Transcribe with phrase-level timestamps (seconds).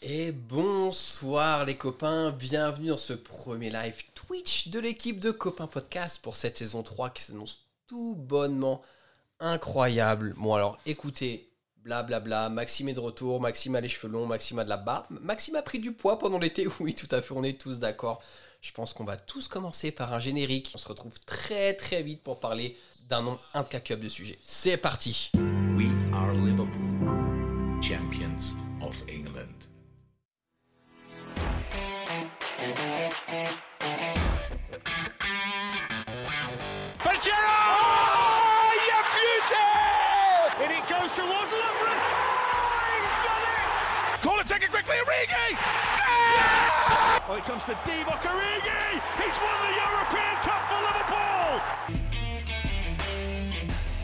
[0.00, 6.22] Et bonsoir les copains, bienvenue dans ce premier live Twitch de l'équipe de Copains Podcast
[6.22, 8.80] pour cette saison 3 qui s'annonce tout bonnement
[9.40, 10.34] incroyable.
[10.36, 14.64] Bon alors écoutez, blablabla, Maxime est de retour, Maxime a les cheveux longs, Maxime a
[14.64, 17.42] de la barbe, Maxime a pris du poids pendant l'été, oui tout à fait, on
[17.42, 18.22] est tous d'accord.
[18.60, 22.22] Je pense qu'on va tous commencer par un générique, on se retrouve très très vite
[22.22, 22.76] pour parler
[23.08, 24.38] d'un nombre incalculable de sujets.
[24.44, 25.32] C'est parti
[25.76, 29.27] We are Liverpool, champions of England.
[47.30, 47.72] Oh, it comes to!
[47.72, 51.60] He's won the European Cup for Liverpool!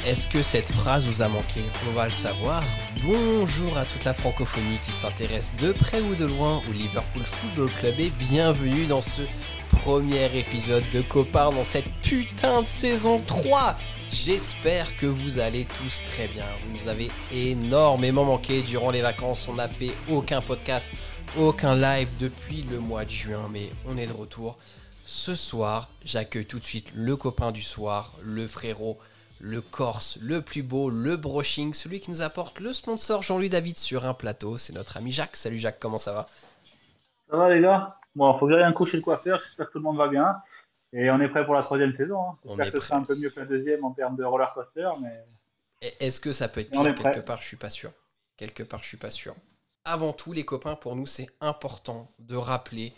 [0.06, 1.62] Est-ce que cette phrase vous a manqué?
[1.88, 2.62] On va le savoir.
[3.02, 7.70] Bonjour à toute la francophonie qui s'intéresse de près ou de loin au Liverpool Football
[7.70, 9.22] Club et bienvenue dans ce
[9.70, 13.74] premier épisode de Copain dans cette putain de saison 3.
[14.10, 16.44] J'espère que vous allez tous très bien.
[16.62, 19.48] Vous nous avez énormément manqué durant les vacances.
[19.48, 20.86] On n'a fait aucun podcast,
[21.38, 24.58] aucun live depuis le mois de juin, mais on est de retour.
[25.04, 28.98] Ce soir, j'accueille tout de suite le copain du soir, le frérot,
[29.40, 33.76] le Corse, le plus beau, le brushing, celui qui nous apporte le sponsor Jean-Louis David
[33.76, 34.56] sur un plateau.
[34.56, 35.36] C'est notre ami Jacques.
[35.36, 36.26] Salut Jacques, comment ça va?
[37.28, 37.96] Ça va les gars?
[38.14, 40.08] Bon, faut que j'aille un coup chez le coiffeur, j'espère que tout le monde va
[40.08, 40.36] bien.
[40.92, 42.20] Et on est prêt pour la troisième saison.
[42.20, 42.36] hein.
[42.46, 44.88] J'espère que ce sera un peu mieux que la deuxième en termes de roller coaster,
[45.02, 45.24] mais
[46.00, 47.38] Est-ce que ça peut être pire quelque part?
[47.42, 47.90] Je suis pas sûr.
[48.36, 49.34] Quelque part, je suis pas sûr.
[49.86, 52.94] Avant tout, les copains, pour nous, c'est important de rappeler.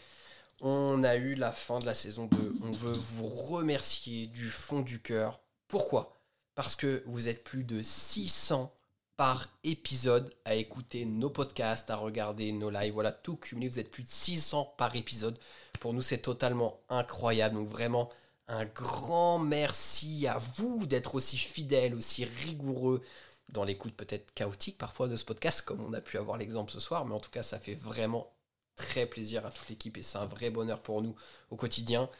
[0.60, 2.54] On a eu la fin de la saison 2.
[2.62, 5.40] On veut vous remercier du fond du cœur.
[5.66, 6.16] Pourquoi?
[6.54, 8.72] Parce que vous êtes plus de 600
[9.16, 12.92] par épisode à écouter nos podcasts, à regarder nos lives.
[12.92, 15.38] Voilà, tout cumulé, vous êtes plus de 600 par épisode.
[15.80, 17.56] Pour nous, c'est totalement incroyable.
[17.56, 18.10] Donc vraiment,
[18.46, 23.02] un grand merci à vous d'être aussi fidèles, aussi rigoureux
[23.48, 26.80] dans l'écoute peut-être chaotique parfois de ce podcast, comme on a pu avoir l'exemple ce
[26.80, 27.06] soir.
[27.06, 28.32] Mais en tout cas, ça fait vraiment
[28.76, 31.14] très plaisir à toute l'équipe et c'est un vrai bonheur pour nous
[31.50, 32.10] au quotidien.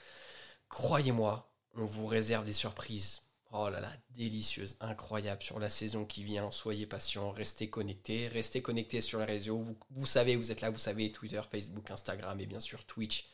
[0.69, 3.21] Croyez-moi, on vous réserve des surprises.
[3.53, 6.51] Oh là là, délicieuses, incroyables sur la saison qui vient.
[6.51, 9.59] Soyez patients, restez connectés, restez connectés sur les réseaux.
[9.59, 13.31] Vous, vous savez, vous êtes là, vous savez, Twitter, Facebook, Instagram et bien sûr Twitch.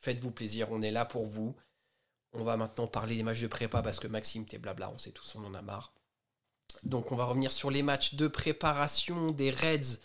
[0.00, 1.56] Faites-vous plaisir, on est là pour vous.
[2.32, 5.12] On va maintenant parler des matchs de prépa parce que Maxime, t'es blabla, on sait
[5.12, 5.92] tous, on en a marre.
[6.84, 9.98] Donc on va revenir sur les matchs de préparation des Reds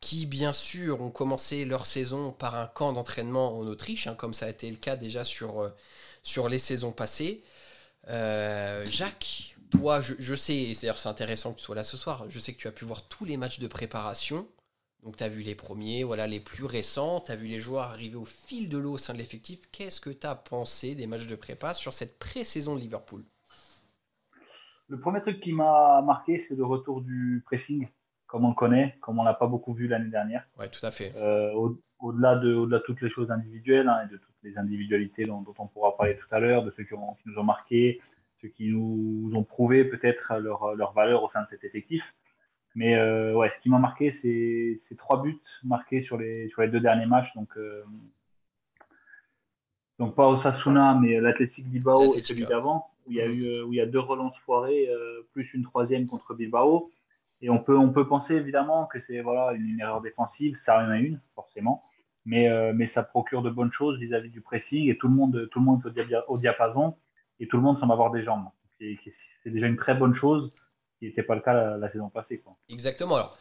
[0.00, 4.34] qui, bien sûr, ont commencé leur saison par un camp d'entraînement en Autriche, hein, comme
[4.34, 7.44] ça a été le cas déjà sur, euh, les saisons passées.
[8.08, 11.96] Euh, Jacques, toi, je, je sais, et d'ailleurs c'est intéressant que tu sois là ce
[11.96, 14.48] soir, je sais que tu as pu voir tous les matchs de préparation.
[15.02, 17.84] Donc tu as vu les premiers, voilà les plus récents, tu as vu les joueurs
[17.90, 19.60] arriver au fil de l'eau au sein de l'effectif.
[19.72, 23.24] Qu'est-ce que tu as pensé des matchs de prépa sur cette pré-saison de Liverpool?
[24.90, 27.88] Le premier truc qui m'a marqué, c'est le retour du pressing,
[28.26, 30.46] comme on le connaît, comme on l'a pas beaucoup vu l'année dernière.
[30.58, 31.12] Ouais, tout à fait.
[31.16, 35.42] Euh, au- au-delà de, toutes les choses individuelles hein, et de toutes les individualités dont,
[35.42, 38.00] dont on pourra parler tout à l'heure, de ceux qui, ont- qui nous ont marqués,
[38.40, 42.02] ceux qui nous ont prouvé peut-être leur, leur valeur au sein de cet effectif.
[42.74, 46.62] Mais euh, ouais, ce qui m'a marqué, c'est ces trois buts marqués sur les, sur
[46.62, 47.32] les deux derniers matchs.
[47.34, 47.82] Donc, euh,
[49.98, 53.64] donc pas Osasuna, mais l'Athletic Bilbao et celui d'avant, où il y a eu euh,
[53.64, 56.90] où il y a deux relances foirées, euh, plus une troisième contre Bilbao.
[57.42, 60.90] Et on peut, on peut penser évidemment que c'est voilà, une, erreur défensive, ça en
[60.90, 61.82] a une, forcément.
[62.24, 65.48] Mais, euh, mais ça procure de bonnes choses vis-à-vis du pressing et tout le monde,
[65.50, 66.96] tout le monde est au, dia- au diapason
[67.40, 68.44] et tout le monde semble avoir des jambes.
[68.78, 70.52] C'est déjà une très bonne chose
[70.98, 72.42] qui n'était pas le cas la, saison passée.
[72.68, 73.16] Exactement.
[73.16, 73.38] Alors,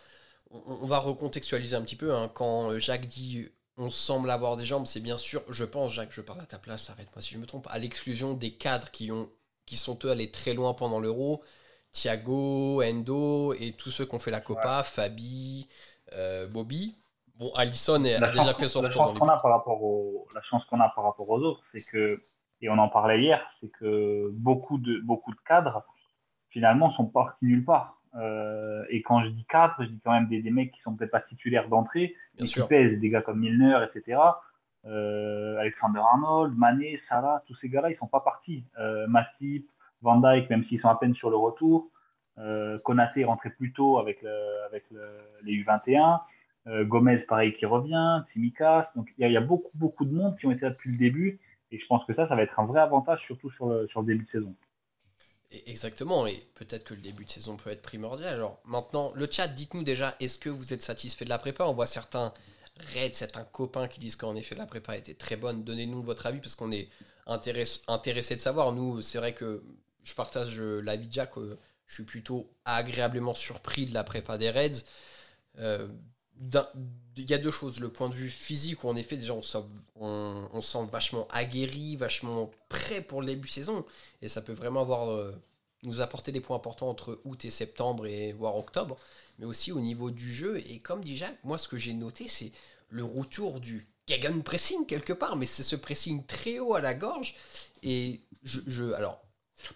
[0.50, 2.13] on, va recontextualiser un petit peu.
[2.13, 2.29] hein.
[2.34, 6.19] Quand Jacques dit on semble avoir des jambes, c'est bien sûr, je pense, Jacques, je
[6.22, 9.29] parle à ta place, arrête-moi si je me trompe, à l'exclusion des cadres qui, ont,
[9.69, 11.44] qui sont eux allés très loin pendant l'Euro.
[11.91, 15.69] Thiago, Endo et tous ceux qui ont fait la Copa, Fabi,
[16.16, 16.96] euh, Bobby.
[17.38, 20.41] Bon, Allison a La déjà chance, fait son dans les a par rapport au, la
[20.41, 22.22] chance qu'on a par rapport aux autres, c'est que,
[22.61, 25.85] et on en parlait hier, c'est que beaucoup de, beaucoup de cadres,
[26.49, 28.02] finalement, sont partis nulle part.
[28.16, 30.96] Euh, et quand je dis cadres, je dis quand même des, des mecs qui sont
[30.96, 34.17] peut-être pas titulaires d'entrée, mais qui pèsent, des gars comme Milner, etc.
[34.85, 38.64] Euh, Alexander Arnold, Mané, Salah, tous ces gars-là, ils sont pas partis.
[38.79, 39.70] Euh, Matip,
[40.02, 41.90] Van Dijk, même s'ils sont à peine sur le retour.
[42.37, 46.22] Euh, Konaté est rentré plus tôt avec, le, avec le, les U21.
[46.67, 48.22] Euh, Gomez, pareil, qui revient.
[48.26, 48.91] Tsimikas.
[48.96, 51.40] Donc, il y, a- beaucoup, beaucoup de monde qui ont été là depuis le début.
[51.72, 54.02] Et je pense que ça, ça va être un vrai avantage, surtout sur le, sur
[54.02, 54.55] le début de saison.
[55.66, 58.35] Exactement, et peut-être que le début de saison peut être primordial.
[58.35, 61.64] Alors maintenant, le chat, dites-nous déjà, est-ce que vous êtes satisfait de la prépa?
[61.66, 62.31] On voit certains
[62.96, 65.64] Red, c'est un copain qui disent qu'en effet la prépa était très bonne.
[65.64, 66.90] Donnez-nous votre avis parce qu'on est
[67.28, 68.72] intéressé, de savoir.
[68.73, 69.64] Nous, c'est vrai que
[70.03, 71.37] je partage euh, l'avis de Jack.
[71.37, 74.84] euh, je suis plutôt agréablement surpris de la prépa des Reds.
[75.59, 75.87] Euh,
[77.17, 77.79] Il y a deux choses.
[77.79, 79.64] Le point de vue physique, où en effet, déjà, on sent,
[80.61, 83.85] sent vachement aguerri, vachement prêt pour le début saison.
[84.22, 85.34] Et ça peut vraiment avoir,
[85.84, 88.97] nous apporter des points importants entre août et septembre et voire octobre.
[89.37, 90.61] Mais aussi au niveau du jeu.
[90.70, 92.52] Et comme dit Jacques, moi, ce que j'ai noté, c'est
[92.90, 95.35] le retour du Kagan pressing quelque part.
[95.35, 97.35] Mais c'est ce pressing très haut à la gorge.
[97.84, 99.22] Et je, alors,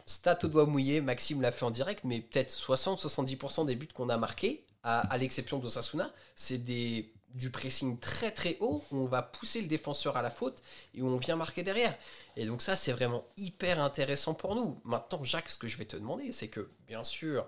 [0.05, 4.09] stat au doigt mouillé, Maxime l'a fait en direct, mais peut-être 60-70% des buts qu'on
[4.09, 9.07] a marqués, à, à l'exception d'Osasuna, c'est des du pressing très très haut, où on
[9.07, 10.61] va pousser le défenseur à la faute
[10.93, 11.97] et où on vient marquer derrière.
[12.35, 14.79] Et donc ça, c'est vraiment hyper intéressant pour nous.
[14.83, 17.47] Maintenant, Jacques, ce que je vais te demander, c'est que, bien sûr,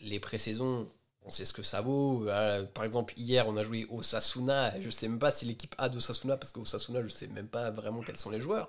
[0.00, 0.88] les pré-saisons,
[1.22, 2.28] on sait ce que ça vaut.
[2.28, 4.80] Euh, par exemple, hier, on a joué au Sasuna.
[4.80, 7.48] Je sais même pas si l'équipe A de Sasuna, parce qu'au Sasuna, je sais même
[7.48, 8.68] pas vraiment quels sont les joueurs.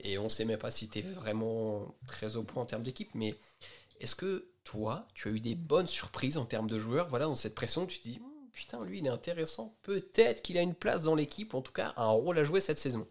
[0.00, 3.10] Et on sait même pas si tu es vraiment très au point en termes d'équipe.
[3.14, 3.36] Mais
[4.00, 7.08] est-ce que toi, tu as eu des bonnes surprises en termes de joueurs?
[7.08, 8.20] Voilà, dans cette pression, tu te dis,
[8.56, 9.74] putain, lui, il est intéressant.
[9.82, 12.78] Peut-être qu'il a une place dans l'équipe, en tout cas, un rôle à jouer cette
[12.78, 13.06] saison.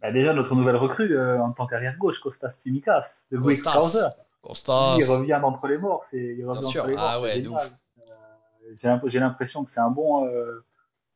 [0.00, 3.36] Bah, déjà, notre nouvelle recrue euh, en tant qu'arrière gauche, Kostas Tsimikas, de.
[3.62, 4.06] Krauser.
[4.40, 4.96] Constant.
[4.96, 6.04] Il revient d'entre les morts.
[6.10, 6.86] C'est, il revient Bien sûr.
[6.86, 7.42] les morts, Ah ouais.
[7.44, 10.64] Euh, j'ai, l'imp- j'ai l'impression que c'est un bon, euh,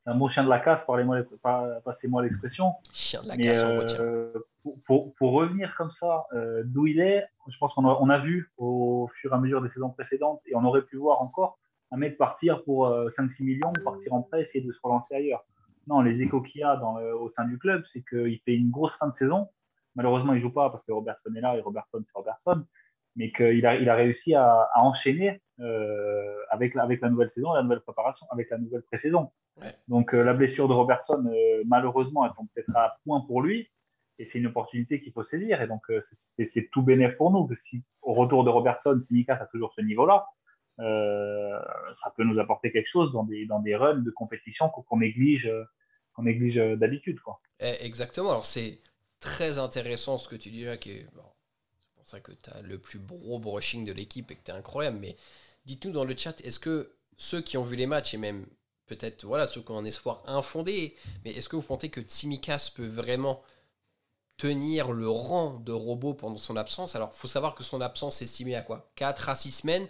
[0.05, 1.19] un bon chien de la casse, parlez-moi,
[1.85, 2.73] passez-moi l'expression.
[2.93, 4.43] Chien de la Mais casse, on euh, retient.
[4.63, 6.27] pour, pour- pour revenir comme ça
[6.65, 9.63] d'où il est, je pense qu'on a, on a vu au fur et à mesure
[9.63, 11.59] des saisons précédentes, et on aurait pu voir encore
[11.95, 15.45] un mec partir pour euh, 5-6 millions, partir en prêt, essayer de se relancer ailleurs.
[15.87, 18.71] Non, les échos qu'il y a dans au sein du club, c'est qu'il fait une
[18.71, 19.49] grosse fin de saison.
[19.95, 22.65] Malheureusement, il joue pas parce que Robertson est là et Robertson, c'est Robertson.
[23.17, 27.31] Mais qu'il a, il a réussi à, à enchaîner euh, avec, la- avec la nouvelle
[27.31, 29.31] saison, la nouvelle préparation, avec la nouvelle pré-saison.
[29.61, 29.69] Ouais.
[29.87, 33.71] Donc, euh, la blessure de Robertson, euh, malheureusement, elle tombe peut-être à point pour lui.
[34.19, 35.61] Et c'est une opportunité qu'il faut saisir.
[35.63, 37.47] Et donc, euh, c'est tout bénéf pour nous.
[37.47, 40.25] que Si, au retour de Robertson, Simicas a toujours ce niveau-là, euh,
[40.79, 45.47] ça peut nous apporter quelque chose dans des, dans des runs de compétition qu'on néglige,
[45.47, 45.65] euh,
[46.15, 47.21] qu'on néglige euh, d'habitude.
[47.21, 47.41] quoi.
[47.61, 48.31] Eh, Exactement.
[48.31, 48.81] Alors, c'est
[49.21, 50.85] très intéressant ce que tu dis, Jacques.
[50.85, 54.51] c'est pour ça que tu as le plus gros brushing de l'équipe et que tu
[54.51, 54.99] es incroyable.
[55.01, 55.17] Mais
[55.65, 58.45] dites-nous dans le chat, est-ce que ceux qui ont vu les matchs et même
[58.87, 60.95] peut-être voilà, ceux qui ont un espoir infondé,
[61.25, 63.43] mais est-ce que vous pensez que Tsimikas peut vraiment
[64.37, 66.97] tenir le rang de robot pendant son absence?
[66.97, 68.91] Alors, faut savoir que son absence est estimée à quoi?
[68.97, 69.87] 4 à 6 semaines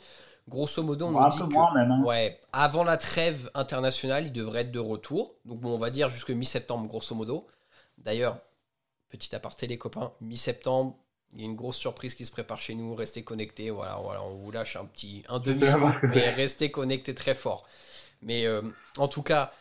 [0.48, 1.90] Grosso modo, on nous dit que même.
[1.90, 2.02] hein.
[2.04, 5.34] Ouais, avant la trêve internationale, il devrait être de retour.
[5.46, 7.46] Donc bon, on va dire jusque mi-septembre, grosso modo.
[7.98, 8.38] D'ailleurs,
[9.08, 10.96] petit aparté les copains, mi-septembre,
[11.32, 12.94] il y a une grosse surprise qui se prépare chez nous.
[12.94, 15.64] Restez connectés, voilà, voilà, on vous lâche un petit, un demi
[16.02, 17.66] mais restez connectés très fort.
[18.22, 18.62] Mais euh,
[18.98, 19.52] en tout cas,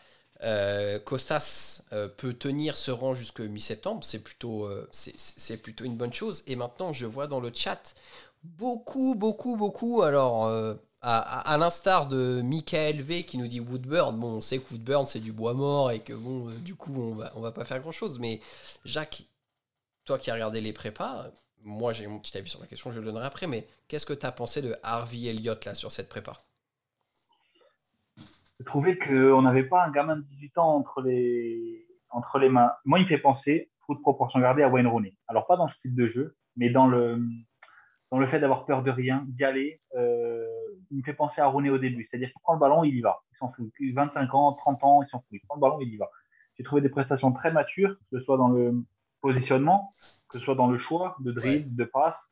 [0.42, 5.96] euh, Costas euh, peut tenir ce rang jusque mi-septembre, c'est plutôt, euh, c'est plutôt une
[5.96, 6.42] bonne chose.
[6.46, 7.94] Et maintenant, je vois dans le chat
[8.44, 10.02] beaucoup, beaucoup, beaucoup.
[10.02, 14.72] Alors, euh, à, l'instar de Michael V qui nous dit Woodburn, bon, on sait que
[14.72, 17.52] Woodburn c'est du bois mort et que bon, euh, du coup, on va, on va
[17.52, 18.18] pas faire grand chose.
[18.18, 18.40] Mais
[18.84, 19.24] Jacques,
[20.04, 21.26] toi qui as regardé les prépas,
[21.62, 23.46] moi j'ai mon petit avis sur la question, je le donnerai après.
[23.46, 26.34] Mais qu'est-ce que tu as pensé de Harvey Elliott là sur cette prépa?
[28.58, 32.70] J'ai trouvé qu'on n'avait pas un gamin de 18 ans entre les, entre les mains.
[32.84, 35.16] Moi, il me fait penser, toute proportion gardée, à Wayne Rooney.
[35.26, 37.20] Alors, pas dans le style de jeu, mais dans le,
[38.14, 39.80] dans le fait d'avoir peur de rien, d'y aller.
[39.96, 40.46] Euh,
[40.92, 42.06] il me fait penser à Rooney au début.
[42.08, 43.18] C'est-à-dire qu'il prend le ballon, il y va.
[43.32, 43.72] Il s'en fout.
[43.80, 45.26] 25 ans, 30 ans, il s'en fout.
[45.32, 46.08] Il prend le ballon, il y va.
[46.56, 48.84] J'ai trouvé des prestations très matures, que ce soit dans le
[49.20, 49.94] positionnement,
[50.28, 52.22] que ce soit dans le choix de dribble, de passe.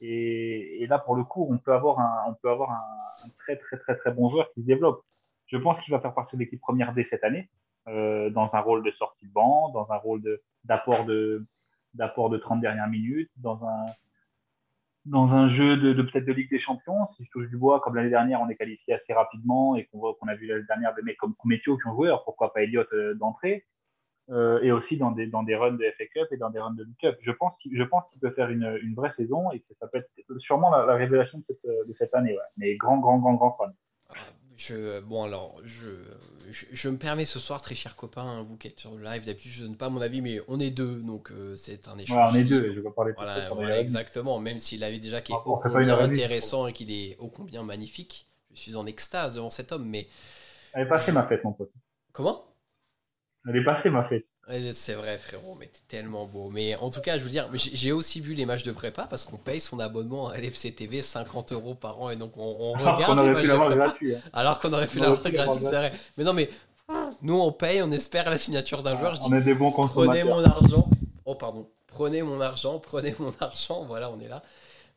[0.00, 3.28] Et, et là, pour le coup, on peut avoir un, on peut avoir un, un
[3.40, 5.02] très, très, très, très bon joueur qui se développe.
[5.46, 7.50] Je pense qu'il va faire partie de l'équipe première dès cette année,
[7.88, 11.44] euh, dans un rôle de sortie de banc, dans un rôle de- d'apport de,
[11.94, 13.86] d'apport de 30 dernières minutes, dans un,
[15.04, 17.04] dans un jeu de, peut-être de Ligue des Champions.
[17.06, 19.98] Si je touche du bois, comme l'année dernière, on est qualifié assez rapidement et qu'on
[19.98, 22.52] voit qu'on a vu l'année dernière des mecs comme Koumetio qui ont joué, alors pourquoi
[22.52, 23.66] pas Elliott euh, d'entrée,
[24.30, 26.74] euh, et aussi dans des, dans des runs de FA Cup et dans des runs
[26.74, 27.16] de League Cup.
[27.20, 30.38] Je pense qu'il qu'il peut faire une, une vraie saison et que ça peut être
[30.38, 32.36] sûrement la, la révélation de cette, de cette année.
[32.56, 33.74] Mais grand, grand, grand, grand fan.
[34.66, 35.88] Je, Bon, alors, je,
[36.50, 39.02] je, je me permets ce soir, très cher copain, hein, vous qui êtes sur le
[39.02, 41.98] live, d'habitude je donne pas mon avis, mais on est deux, donc euh, c'est un
[41.98, 42.32] échange.
[42.32, 44.38] Ouais, on est deux, je vais parler Voilà, voilà, exactement.
[44.38, 47.62] Même s'il avait déjà qui est ô combien revue, intéressant et qu'il est ô combien
[47.62, 48.26] magnifique.
[48.54, 50.06] Je suis en extase devant cet homme, mais
[50.72, 51.72] Elle est passée ma fête, mon pote.
[52.12, 52.44] comment?
[53.48, 54.26] Elle est passée ma fête.
[54.52, 56.50] Ouais, C'est vrai, frérot, mais t'es tellement beau.
[56.50, 59.24] Mais en tout cas, je veux dire, j'ai aussi vu les matchs de prépa parce
[59.24, 62.74] qu'on paye son abonnement à LFC TV 50 euros par an et donc on, on
[62.74, 63.74] Alors regarde qu'on les aurait matchs pu de l'avoir prépa.
[63.74, 64.14] gratuit.
[64.16, 64.22] hein.
[64.32, 65.92] Alors qu'on aurait pu l'avoir gratuit, c'est vrai.
[66.16, 66.50] Mais non, mais
[67.22, 69.14] Nous, on paye, on espère la signature d'un joueur.
[69.14, 70.24] Je on dis, est des bons prenez consommateurs.
[70.24, 70.88] mon argent.
[71.24, 71.70] Oh, pardon.
[71.86, 73.84] Prenez mon argent, prenez mon argent.
[73.84, 74.42] Voilà, on est là.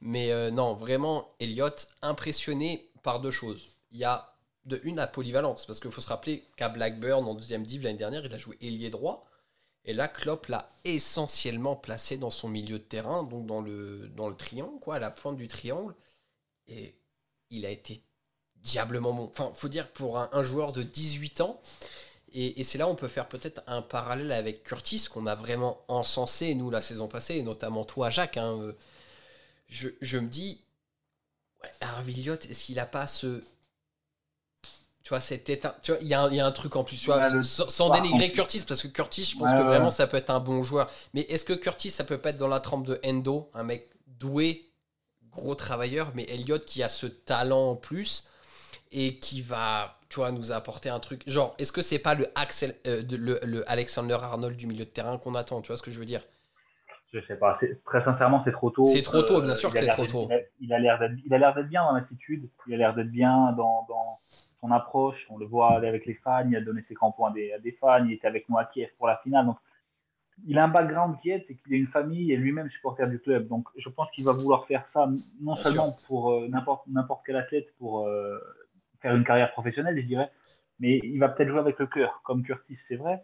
[0.01, 3.67] Mais euh, non, vraiment, Elliott, impressionné par deux choses.
[3.91, 4.33] Il y a
[4.65, 5.65] de une, la polyvalence.
[5.65, 8.57] Parce qu'il faut se rappeler qu'à Blackburn, en deuxième div l'année dernière, il a joué
[8.61, 9.25] ailier droit.
[9.85, 14.79] Et là, Klopp l'a essentiellement placé dans son milieu de terrain, donc dans le, triangle,
[14.79, 15.93] quoi, à la pointe du triangle.
[16.67, 16.95] Et
[17.51, 18.01] il a été
[18.55, 19.25] diablement bon.
[19.25, 21.61] Enfin, faut dire pour un, joueur de 18 ans,
[22.33, 25.79] et, c'est là où on peut faire peut-être un parallèle avec Curtis, qu'on a vraiment
[25.87, 28.37] encensé, nous, la saison passée, et notamment toi, Jacques.
[28.37, 28.73] hein,
[29.69, 30.59] je, me dis,
[31.61, 31.69] ouais,
[32.49, 33.41] est-ce qu'il a pas ce.
[35.05, 36.83] Tu vois, éteinte- Tu vois, il y, a un- il y a un truc en
[36.83, 39.91] plus, tu vois, Ouais, sans, dénigrer Curtis, parce que Curtis, je pense Ouais, que vraiment
[39.91, 40.89] ça peut être un bon joueur.
[41.13, 43.87] Mais est-ce que Curtis, ça peut pas être dans la trempe de Endo, un mec
[44.07, 44.65] doué,
[45.31, 48.27] gros travailleur, mais Elliott qui a ce talent en plus
[48.91, 51.23] et qui va, tu vois, nous apporter un truc?
[51.27, 54.85] Genre, est-ce que c'est pas le, Axel, euh, de- le, le Alexander Arnold du milieu
[54.85, 56.21] de terrain qu'on attend Tu vois ce que je veux dire?
[57.13, 58.83] Je sais pas, très sincèrement, c'est trop tôt.
[58.83, 60.29] C'est trop tôt, bien sûr il que c'est trop tôt.
[60.59, 63.11] il a- l'air d'être il a l'air d'être bien dans l'attitude, il a l'air d'être
[63.11, 64.19] bien dans, dans
[64.61, 65.27] son approche.
[65.29, 67.71] On le voit aller avec les fans, il a donné ses à des, à des
[67.71, 69.45] fans, il était avec moi à Kiev pour la finale.
[69.45, 69.57] Donc,
[70.45, 73.19] il a un background qui aide, c'est qu'il a une famille et lui-même supporter du
[73.19, 73.47] club.
[73.47, 75.07] Donc, je pense qu'il va vouloir faire ça
[75.41, 78.37] non Bien seulement pour euh, n'importe n'importe quel athlète pour euh,
[79.01, 80.31] faire une carrière professionnelle, je dirais,
[80.79, 83.23] mais il va peut-être jouer avec le cœur, comme Curtis, c'est vrai.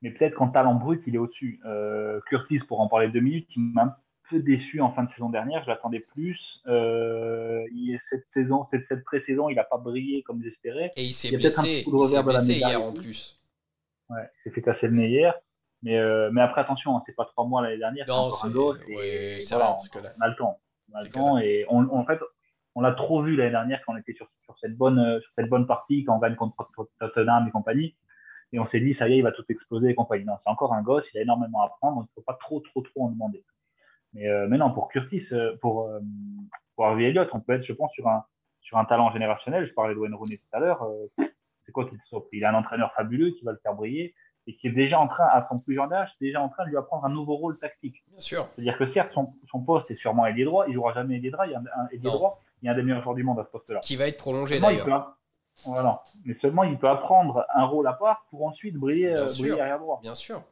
[0.00, 1.60] Mais peut-être qu'en talent brut, il est au-dessus.
[1.64, 3.96] Euh, Curtis, pour en parler deux minutes, il m'a un
[4.32, 5.62] peu déçu en fin de saison dernière.
[5.62, 6.60] Je l'attendais plus.
[6.66, 10.92] Euh, il, cette saison, cette, cette pré-saison, il n'a pas brillé comme j'espérais.
[10.96, 13.40] Et il s'est un blessé, il s'est blessé hier en plus.
[14.10, 15.34] Ouais, il s'est fait casser le nez hier.
[15.82, 18.44] Mais, euh, mais après, attention, hein, c'est pas trois mois l'année dernière, c'est Non, encore
[18.44, 18.84] un c'est gosse.
[18.86, 20.60] ouais, et voilà, là- on a le temps.
[20.92, 22.20] On a le temps et on, en fait,
[22.74, 25.30] on l'a trop vu l'année dernière quand on était sur, sur, cette bonne, euh, sur
[25.36, 26.54] cette bonne partie, quand on gagne contre
[27.00, 27.96] Tottenham et compagnie.
[28.52, 30.24] Et on s'est dit, ça y est, il va tout exploser et compagnie.
[30.24, 32.38] Non, c'est encore un gosse, il a énormément à apprendre, donc il ne faut pas
[32.40, 33.44] trop, trop, trop en demander.
[34.14, 36.00] Mais, euh, mais non, pour Curtis, euh, pour, euh,
[36.76, 38.24] pour Harvey Elliott, on peut être, je pense, sur un,
[38.60, 39.64] sur un talent générationnel.
[39.64, 40.82] Je parlais de Wayne Rooney tout à l'heure.
[40.82, 41.24] euh,
[41.64, 44.14] c'est quoi qu'il soit Il a un entraîneur fabuleux qui va le faire briller
[44.46, 46.70] et qui est déjà en train, à son plus jeune âge, déjà en train de
[46.70, 48.02] lui apprendre un nouveau rôle tactique.
[48.08, 48.48] Bien sûr.
[48.54, 51.46] C'est-à-dire que certes, son, son poste est sûrement ailier droit, il jouera jamais ailier droit,
[51.46, 53.38] il y a un, ailier droit, il y a un des meilleurs joueurs du monde
[53.38, 53.78] à ce poste-là.
[53.80, 55.16] Qui va être prolongé d'ailleurs.
[55.64, 56.02] Voilà.
[56.24, 59.78] Mais seulement, il peut apprendre un rôle à part pour ensuite briller, euh, briller arrière
[59.78, 60.00] droit.
[60.02, 60.42] Bien sûr.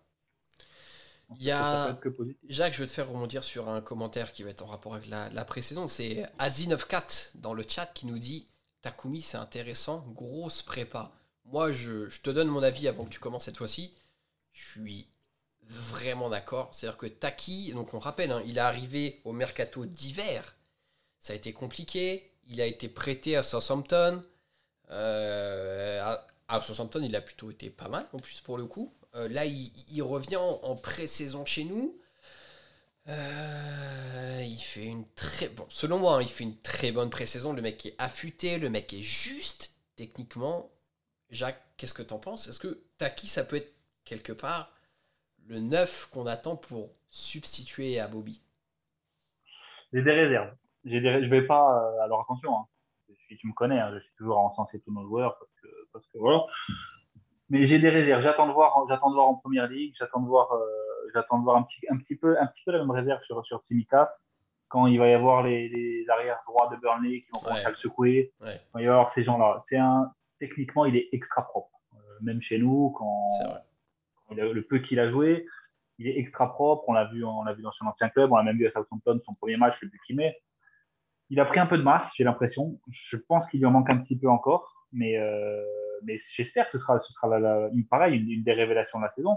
[1.38, 2.08] Il y a- que.
[2.48, 5.08] Jacques, je veux te faire rebondir sur un commentaire qui va être en rapport avec
[5.08, 5.86] la, la pré-saison.
[5.88, 8.48] C'est Asi94 dans le chat qui nous dit
[8.82, 11.12] Takumi, c'est intéressant, grosse prépa.
[11.44, 13.94] Moi, je, je te donne mon avis avant que tu commences cette fois-ci.
[14.52, 15.08] Je suis
[15.62, 16.70] vraiment d'accord.
[16.72, 20.56] C'est-à-dire que Taki, donc on rappelle, hein, il est arrivé au mercato d'hiver.
[21.20, 22.32] Ça a été compliqué.
[22.48, 24.22] Il a été prêté à Southampton.
[24.90, 28.92] Euh, à, à Southampton, il a plutôt été pas mal en plus pour le coup.
[29.14, 31.96] Euh, là, il, revient en, pré-saison chez nous.
[33.08, 37.52] Euh, il fait une très bon, selon moi, hein, il fait une très bonne pré-saison.
[37.52, 40.70] Le mec est affûté, le mec est juste techniquement.
[41.30, 42.46] Jacques, qu'est-ce que t'en penses?
[42.48, 43.72] Est-ce que Taki, ça peut être
[44.04, 44.72] quelque part
[45.46, 48.42] le neuf qu'on attend pour substituer à Bobby?
[49.92, 50.54] J'ai des réserves.
[50.84, 51.24] J'ai des...
[51.24, 51.82] Je vais pas.
[51.82, 52.66] euh, alors attention, hein.
[53.28, 55.36] tu me connais, hein, je suis toujours à encenser tous nos joueurs
[55.92, 56.44] parce que voilà.
[57.50, 58.22] Mais j'ai des réserves.
[58.22, 59.94] J'attends de voir, j'attends de voir en première ligue.
[59.98, 60.64] J'attend de voir, euh,
[61.12, 63.44] j'attends de voir un petit, un petit peu, un petit peu la même réserve sur
[63.44, 64.08] sur Tsimikas
[64.68, 67.66] quand il va y avoir les, les arrières droits de Burnley qui vont commencer Ouais.
[67.66, 68.32] à le secouer.
[68.40, 68.54] Ouais.
[68.54, 69.60] Il va y avoir ces gens-là.
[69.68, 71.70] C'est un techniquement, il est extra propre.
[71.94, 73.28] Euh, même chez nous, quand
[74.30, 75.44] il a- le peu qu'il a joué,
[75.98, 76.84] il est extra propre.
[76.88, 78.30] On l'a vu, on l'a vu dans son ancien club.
[78.30, 80.40] On l'a même vu à Southampton, son premier match, le but qu'il met.
[81.30, 82.78] Il a pris un peu de masse, j'ai l'impression.
[82.88, 85.64] Je pense qu'il lui en manque un petit peu encore, mais, euh,
[86.04, 86.98] mais j'espère que ce sera,
[87.72, 89.36] une, pareil, une, des révélations de la saison.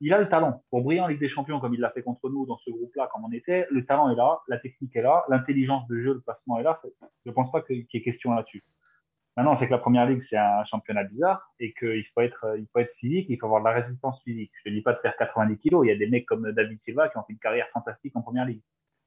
[0.00, 2.28] Il a le talent pour briller en Ligue des Champions comme il l'a fait contre
[2.28, 3.66] nous dans ce groupe-là, comme on était.
[3.70, 6.80] Le talent est là, la technique est là, l'intelligence de jeu, le placement est là.
[7.24, 8.64] Je ne pense pas qu'il y ait question là-dessus.
[9.36, 12.66] Maintenant, c'est que la première ligue, c'est un championnat bizarre et qu'il faut être, il
[12.70, 14.52] faut être physique, il faut avoir de la résistance physique.
[14.64, 15.86] Je ne dis pas de faire 90 kilos.
[15.86, 18.22] Il y a des mecs comme David Silva qui ont fait une carrière fantastique en
[18.22, 18.60] première ligue.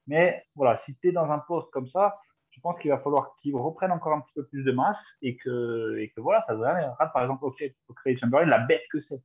[0.08, 2.18] Mais voilà, si tu es dans un poste comme ça,
[2.56, 5.36] je pense qu'il va falloir qu'il reprenne encore un petit peu plus de masse et
[5.36, 6.88] que, voilà, ça devrait aller.
[7.12, 9.22] Par exemple, Oxlade Chamberlain, la bête que c'est?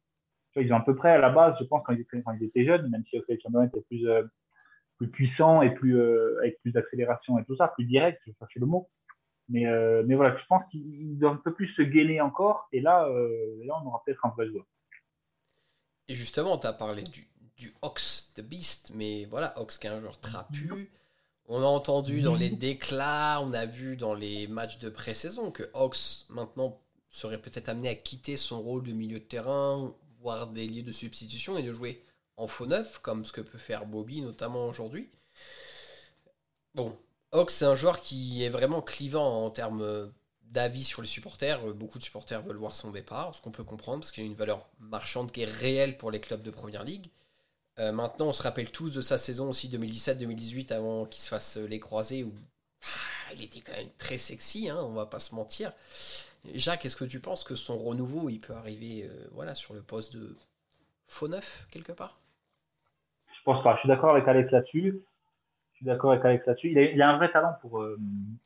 [0.57, 2.01] Ils ont à peu près à la base, je pense, quand ils
[2.43, 4.23] étaient, jeunes, même si Oxlade Chamberlain était plus, euh,
[4.97, 8.59] plus puissant et plus, euh, avec plus d'accélération et tout ça, plus direct, je cherchais
[8.59, 8.89] le mot.
[9.47, 12.67] Mais, euh, mais voilà, je pense qu'il doit un peu plus se gainer encore.
[12.73, 14.65] Et là, euh, là on aura peut-être un vrai joueur.
[16.09, 19.89] Et justement, tu as parlé du, du Ox, The Beast, mais voilà, Ox qui est
[19.89, 20.91] un joueur trapu.
[21.53, 25.69] On a entendu dans les déclats, on a vu dans les matchs de pré-saison que
[25.73, 26.79] Ox, maintenant,
[27.09, 30.93] serait peut-être amené à quitter son rôle de milieu de terrain, voire des lieux de
[30.93, 32.05] substitution, et de jouer
[32.37, 35.09] en faux neuf, comme ce que peut faire Bobby, notamment aujourd'hui.
[36.73, 36.97] Bon,
[37.33, 40.09] Hawks, c'est un joueur qui est vraiment clivant en termes
[40.43, 41.61] d'avis sur les supporters.
[41.73, 44.29] Beaucoup de supporters veulent voir son départ, ce qu'on peut comprendre, parce qu'il y a
[44.29, 47.09] une valeur marchande qui est réelle pour les clubs de Première Ligue.
[47.79, 51.57] Euh, maintenant, on se rappelle tous de sa saison aussi 2017-2018 avant qu'il se fasse
[51.57, 52.33] les croisés où
[52.83, 55.71] ah, il était quand même très sexy, hein, on va pas se mentir.
[56.53, 59.81] Jacques, est-ce que tu penses que son renouveau, il peut arriver euh, voilà, sur le
[59.81, 60.35] poste de
[61.07, 62.19] faux neuf quelque part?
[63.33, 63.75] Je pense pas.
[63.75, 65.01] Je suis d'accord avec Alex là-dessus.
[65.71, 66.71] Je suis d'accord avec Alex là-dessus.
[66.71, 67.97] Il, a un vrai talent pour, euh,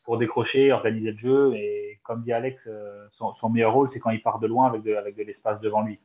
[0.03, 1.55] pour décrocher, organiser le jeu.
[1.55, 2.69] Et comme dit Alex,
[3.11, 5.99] son, meilleur rôle, c'est quand il part de loin avec avec de l'espace devant lui.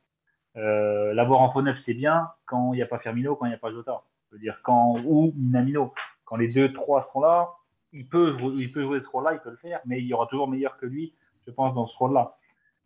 [0.56, 3.50] Euh, l'avoir en faux neuf, c'est bien quand il n'y a pas Firmino, quand il
[3.50, 4.02] n'y a pas Jota.
[4.28, 5.92] Je veux dire, quand, ou Minamino.
[6.24, 7.50] Quand les deux, trois sont là,
[7.92, 10.76] il peut, jouer ce rôle-là, il peut le faire, mais il y aura toujours meilleur
[10.76, 11.12] que lui,
[11.46, 12.36] je pense, dans ce rôle-là.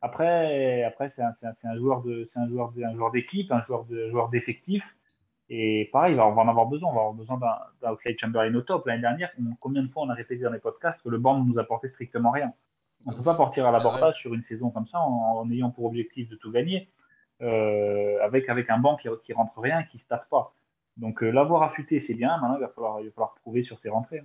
[0.00, 1.33] Après, après c'est un,
[1.76, 2.02] joueur
[2.49, 4.83] joueur, d'équipe, un joueur de, d'effectif.
[5.50, 6.90] Et pareil, on va en avoir besoin.
[6.90, 8.87] On va avoir besoin d'un Oxlade Chamberlain au top.
[8.87, 9.30] L'année dernière,
[9.61, 11.88] combien de fois on a répété dans les podcasts que le banc ne nous apportait
[11.88, 12.52] strictement rien.
[13.06, 15.85] On ne peut pas partir à l'abordage sur une saison comme ça en, ayant pour
[15.85, 16.88] objectif de tout gagner.
[17.45, 20.55] Euh, avec, avec un banc qui, qui rentre rien, qui ne se tape pas.
[20.97, 22.39] Donc euh, l'avoir affûté, c'est bien.
[22.39, 24.25] Maintenant, il va falloir, il va falloir prouver sur ses rentrées.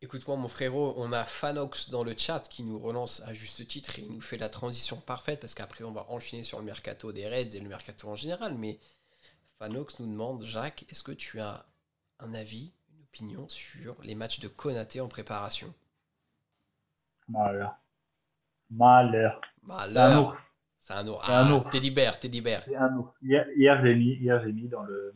[0.00, 3.98] Écoute-moi, mon frérot, on a Fanox dans le chat qui nous relance à juste titre
[3.98, 7.12] et il nous fait la transition parfaite parce qu'après, on va enchaîner sur le mercato
[7.12, 8.54] des Reds et le mercato en général.
[8.54, 8.78] Mais
[9.58, 11.66] Fanox nous demande, Jacques, est-ce que tu as
[12.20, 15.74] un avis, une opinion sur les matchs de Konaté en préparation?
[17.28, 17.74] Malheur.
[18.70, 19.40] Malheur.
[19.62, 20.53] Malheur.
[20.84, 21.24] C'est un ours.
[21.26, 22.60] Ah, un Teddy Bear, Teddy Bear.
[23.22, 25.14] Hier, hier j'ai mis, hier, j'ai mis dans le,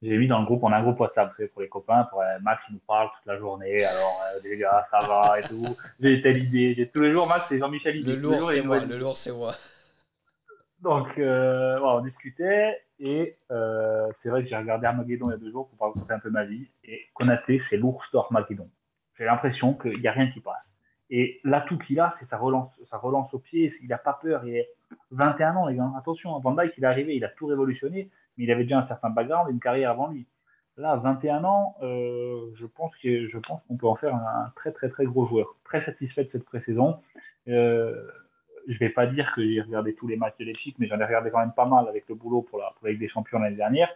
[0.00, 2.38] j'ai mis dans le groupe, on a un groupe WhatsApp pour les copains, pour euh,
[2.40, 5.76] Max il nous parle toute la journée, alors euh, les gars, ça va et tout.
[6.00, 8.96] J'ai telle idée, j'ai tous les jours Max et Jean-Michel Le lourd c'est moi, le
[8.96, 9.54] lourd c'est moi.
[10.82, 15.50] Donc euh, on discutait et c'est vrai que j'ai regardé Armageddon il y a deux
[15.50, 18.70] jours pour raconter un peu ma vie et Konaté c'est l'ours d'Armageddon.
[19.18, 20.70] J'ai l'impression qu'il n'y a rien qui passe.
[21.10, 23.70] Et l'atout qu'il a, c'est sa relance, sa relance au pied.
[23.82, 24.44] Il n'a pas peur.
[24.44, 24.68] Il est
[25.10, 25.90] 21 ans, les gars.
[25.96, 29.10] Attention, Van il est arrivé, il a tout révolutionné, mais il avait déjà un certain
[29.10, 30.26] background et une carrière avant lui.
[30.76, 34.88] Là, 21 ans, euh, je pense que je qu'on peut en faire un, très très
[34.88, 35.56] très gros joueur.
[35.64, 37.00] Très satisfait de cette pré-saison.
[37.48, 38.06] Euh,
[38.68, 41.00] je ne vais pas dire que j'ai regardé tous les matchs de l'Échique, mais j'en
[41.00, 43.38] ai regardé quand même pas mal avec le boulot pour la, pour Ligue des Champions
[43.38, 43.88] l'année dernière.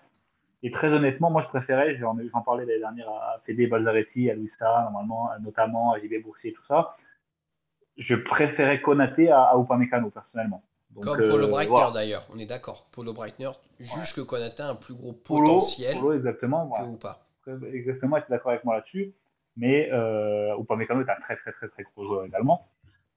[0.65, 4.83] Et très honnêtement, moi, je préférais, j'en, parlais l'année dernière à Fede Balzaretti, à Luisa,
[4.85, 6.97] normalement, notamment à JB Boursier tout ça.
[7.97, 10.63] Je préférais Konaté à, à Upamecano, personnellement.
[11.01, 12.87] Comme Polo euh, Breitner d'ailleurs, on est d'accord.
[12.93, 13.51] Polo Breitner
[13.81, 17.19] juge que Konaté a un plus gros potentiel Polo, exactement, que Upa.
[17.73, 19.15] Exactement, tu es d'accord avec moi là-dessus.
[19.57, 22.69] Mais euh, Upamecano est un très très très très gros joueur également.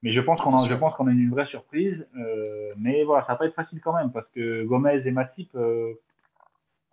[0.03, 2.07] Mais je pense qu'on a, je pense qu'on a une vraie surprise.
[2.17, 5.49] Euh, mais voilà, ça va pas être facile quand même parce que Gomez et Matip,
[5.55, 5.93] euh,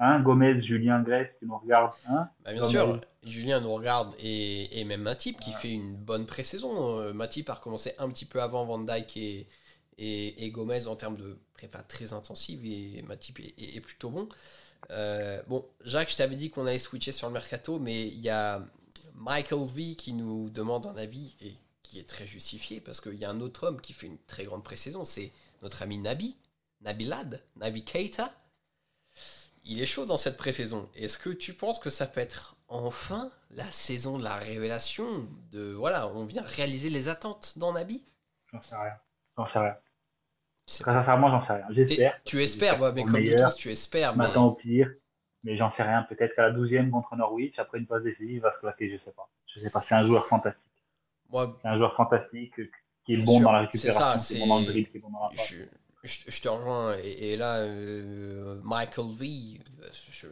[0.05, 1.93] Hein, Gomez, Julien Grèce qui nous regarde.
[2.09, 6.99] Hein bah, bien sûr, Julien nous regarde et, même Matip qui fait une bonne pré-saison.
[6.99, 9.47] Euh, Matip a recommencé un petit peu avant Van Dyke et,
[9.99, 14.29] et, Gomez en termes de prépa très intensive et Matip est, plutôt bon.
[14.91, 18.31] Euh, bon, Jacques, je t'avais dit qu'on allait switcher sur le mercato, mais il y
[18.31, 18.61] a
[19.15, 23.25] Michael V qui nous demande un avis et qui est très justifié parce qu'il y
[23.25, 25.31] a un autre homme qui fait une très grande pré-saison, c'est
[25.63, 26.37] notre ami Nabi,
[26.81, 28.35] Nabilad, Nabi Keita
[29.65, 30.89] il est chaud dans cette pré-saison.
[30.95, 35.05] Est-ce que tu penses que ça peut être enfin la saison de la révélation
[35.51, 38.03] de voilà, on vient réaliser les attentes dans Nabi
[38.53, 38.95] J'en sais rien.
[39.37, 39.77] J'en sais rien.
[40.67, 41.67] Très sincèrement, j'en sais rien.
[41.71, 42.21] J'espère.
[42.25, 44.17] Tu espères, mais comme meilleur, tous, tu espères.
[44.17, 44.37] Mais...
[44.37, 44.91] au pire,
[45.43, 46.03] mais j'en sais rien.
[46.05, 48.97] Peut-être qu'à la 12e contre Norwich, après une passe décisive, il va se claquer, je
[48.97, 49.29] sais pas.
[49.47, 49.81] Je sais pas.
[49.81, 50.63] C'est un joueur fantastique.
[51.31, 52.55] Moi, c'est un joueur fantastique
[53.05, 55.29] qui est bon dans la récupération, c'est bon dans le dribble, qui est bon dans
[55.29, 55.55] la passe
[56.05, 56.97] je, te rejoins.
[57.03, 59.61] Et, là, euh, Michael V,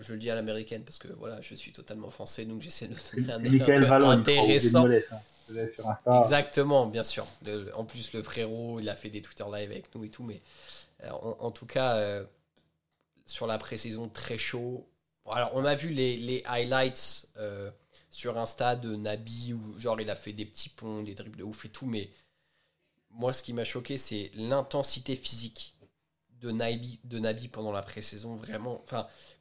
[0.00, 2.94] je, le dis à l'américaine parce que voilà, je suis totalement français, donc j'essaie de
[3.26, 4.86] donner un peu intéressant.
[4.86, 7.26] Hein, Exactement, bien sûr.
[7.74, 10.40] en plus, le frérot, il a fait des Twitter live avec nous et tout, mais
[11.04, 12.24] euh, en, tout cas, euh,
[13.26, 14.86] sur la pré-saison, très chaud.
[15.28, 17.28] Alors, on a vu les, les highlights
[18.10, 21.44] sur Insta de Nabi où, genre, il a fait des petits ponts, des dribbles de
[21.44, 22.10] ouf et tout, mais
[23.10, 25.74] moi, ce qui m'a choqué, c'est l'intensité physique
[26.40, 28.36] de Nabi, pendant la pré-saison.
[28.36, 28.84] Vraiment,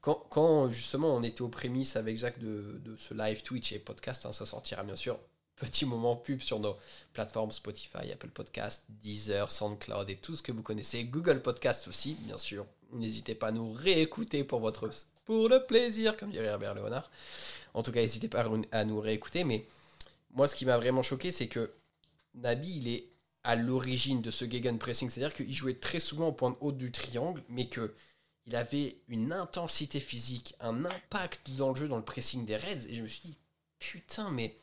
[0.02, 4.26] quand, justement on était aux prémices avec Jacques de, de ce live Twitch et podcast,
[4.26, 5.20] hein, ça sortira bien sûr.
[5.56, 6.78] Petit moment pub sur nos
[7.12, 11.04] plateformes Spotify, Apple Podcast, Deezer, SoundCloud et tout ce que vous connaissez.
[11.04, 12.66] Google Podcast aussi, bien sûr.
[12.94, 14.90] N'hésitez pas à nous réécouter pour votre
[15.26, 17.12] pour le plaisir, comme dirait Herbert Léonard.
[17.74, 19.44] En tout cas, n'hésitez pas à nous réécouter.
[19.44, 19.68] Mais
[20.32, 21.72] moi, ce qui m'a vraiment choqué, c'est que
[22.36, 23.10] Nabi, il est
[23.44, 25.10] à l'origine de ce gegenpressing.
[25.10, 27.94] C'est-à-dire qu'il jouait très souvent au point de haut du triangle, mais que
[28.46, 32.88] il avait une intensité physique, un impact dans le jeu, dans le pressing des Reds.
[32.90, 33.38] Et je me suis dit,
[33.78, 34.56] putain, mais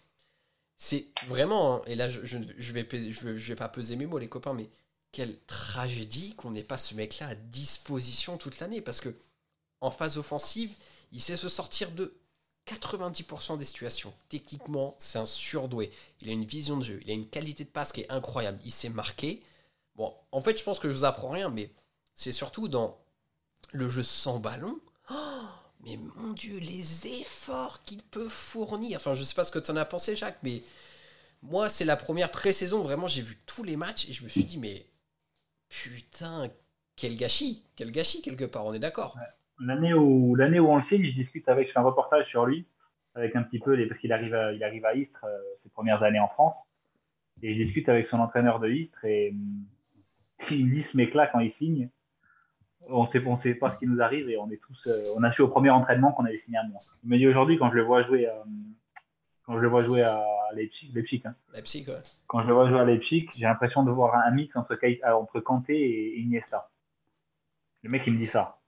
[0.76, 1.76] c'est vraiment.
[1.76, 4.68] hein, et là, je vais pas peser mes mots, les copains, mais
[5.12, 8.80] quelle tragédie qu'on n'ait pas ce mec-là à disposition toute l'année.
[8.80, 9.14] Parce que
[9.80, 10.74] en phase offensive,
[11.12, 12.12] il sait se sortir de
[12.66, 14.12] 90% des situations.
[14.28, 15.92] Techniquement, c'est un surdoué.
[16.20, 18.58] Il a une vision de jeu, il a une qualité de passe qui est incroyable.
[18.64, 19.42] Il s'est marqué.
[19.94, 21.70] Bon, en fait, je pense que je vous apprends rien, mais
[22.14, 22.98] c'est surtout dans
[23.72, 24.78] le jeu sans ballon.
[25.10, 25.44] Oh,
[25.84, 28.96] mais mon Dieu, les efforts qu'il peut fournir.
[28.96, 30.62] Enfin, je sais pas ce que tu en as pensé, Jacques, mais
[31.42, 32.82] moi, c'est la première pré-saison.
[32.82, 34.86] Vraiment, j'ai vu tous les matchs et je me suis dit, mais
[35.68, 36.50] putain,
[36.96, 37.64] quel gâchis.
[37.76, 39.16] Quel gâchis, quelque part, on est d'accord.
[39.60, 42.46] L'année où, l'année où on le signe, je discute avec, je fais un reportage sur
[42.46, 42.66] lui,
[43.14, 45.70] avec un petit peu, les, parce qu'il arrive à, il arrive à Istres, euh, ses
[45.70, 46.54] premières années en France.
[47.42, 49.64] Et je discute avec son entraîneur de Istres et hum,
[50.50, 51.88] il me dit ce mec-là, quand il signe,
[52.88, 55.22] on sait, on sait pas ce qui nous arrive et on est tous, euh, on
[55.22, 56.96] a su au premier entraînement qu'on allait signer un monstre.
[57.02, 58.44] Il me dit aujourd'hui, quand je le vois jouer, à,
[59.44, 60.22] quand je le vois jouer à
[60.54, 62.02] Leipzig, Leipzig, hein, Leipzig, ouais.
[62.26, 65.12] quand je le vois jouer à Leipzig, j'ai l'impression de voir un mix entre, euh,
[65.12, 66.68] entre Kanté et Iniesta.
[67.82, 68.58] Le mec, il me dit ça.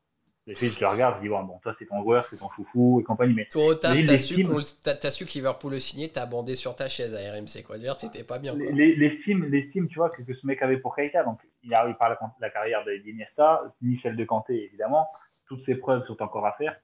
[0.49, 2.49] Et puis, je le regarde, je dis, bon, bon toi, c'est ton joueur, c'est ton
[2.49, 4.35] foufou et compagnie, mais Toi, au taf, Mais t'as su,
[4.83, 7.77] t'as su que Liverpool le signait, t'as bandé sur ta chaise à RMC, quoi.
[7.79, 11.23] Dire, t'étais pas bien, l'estime, l'estime, tu vois, que, que ce mec avait pour Keita,
[11.25, 15.09] donc il arrive par la, la carrière de- d'Iniesta, ni celle de Kanté, évidemment.
[15.47, 16.77] Toutes ses preuves sont encore à faire.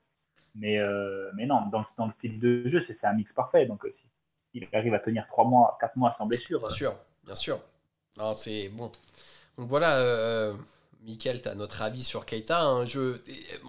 [0.54, 3.32] Mais, euh, mais non, dans, le- dans le style de jeu, c'est c'est un mix
[3.32, 3.66] parfait.
[3.66, 4.06] Donc, euh, si-
[4.52, 7.58] s'il arrive à tenir 3 mois, 4 mois sans blessure, Bien sûr, bien sûr.
[8.18, 8.90] Non, c'est bon.
[9.58, 10.52] Donc voilà, euh,
[11.04, 12.62] Mickaël, t'as notre avis sur Keita.
[12.62, 12.84] hein.
[12.86, 13.18] Je...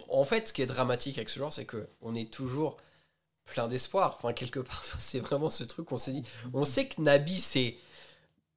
[0.09, 2.77] En fait, ce qui est dramatique avec ce joueur, c'est que on est toujours
[3.45, 4.15] plein d'espoir.
[4.17, 6.23] Enfin, quelque part, c'est vraiment ce truc qu'on s'est dit.
[6.53, 7.77] On sait que Nabi, c'est.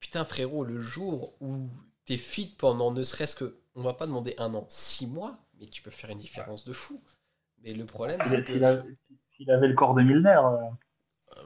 [0.01, 1.69] Putain, frérot, le jour où
[2.05, 3.59] t'es fit pendant ne serait-ce que.
[3.75, 6.73] On va pas demander un an, six mois, mais tu peux faire une différence de
[6.73, 7.01] fou.
[7.62, 8.83] Mais le problème, c'est s'il que.
[9.37, 11.43] s'il avait le corps de Milner, euh,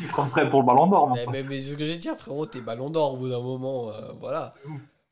[0.00, 1.08] il prendrait pour le ballon d'or.
[1.08, 3.90] mais c'est ce que j'ai dit, frérot, t'es ballon d'or au bout d'un moment.
[3.90, 4.54] euh, voilà.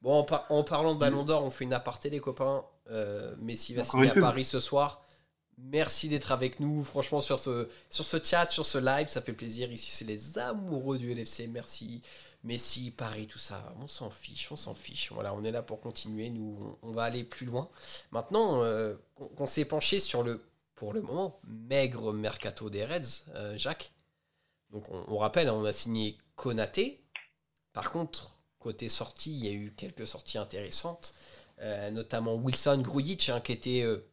[0.03, 2.65] Bon, en, par- en parlant de ballon d'or, on fait une aparté, les copains.
[2.91, 4.15] Euh, Messi va signer à.
[4.21, 5.05] Paris ce soir.
[5.61, 9.33] Merci d'être avec nous, franchement, sur ce, sur ce chat, sur ce live, ça fait
[9.33, 9.73] plaisir.
[9.73, 11.49] Ici, c'est les amoureux du LFC.
[11.49, 12.01] Merci.
[12.45, 15.11] Messi, Paris, tout ça, on s'en fiche, on s'en fiche.
[15.11, 16.31] Voilà, on est là pour continuer.
[16.31, 17.69] Nous, on, on va aller plus loin.
[18.13, 20.41] Maintenant, euh, on, on s'est penché sur le,
[20.77, 23.91] pour le moment, maigre mercato des Reds, euh, Jacques.
[24.71, 27.03] Donc, on, on rappelle, hein, on a signé Konaté.
[27.73, 31.15] Par contre, côté sortie, il y a eu quelques sorties intéressantes,
[31.61, 34.07] euh, notamment Wilson Grujic, hein, qui était, euh,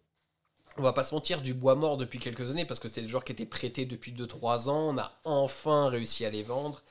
[0.77, 3.08] on va pas se mentir, du bois mort depuis quelques années, parce que c'était le
[3.08, 4.89] joueur qui était prêté depuis 2-3 ans.
[4.93, 6.84] On a enfin réussi à les vendre.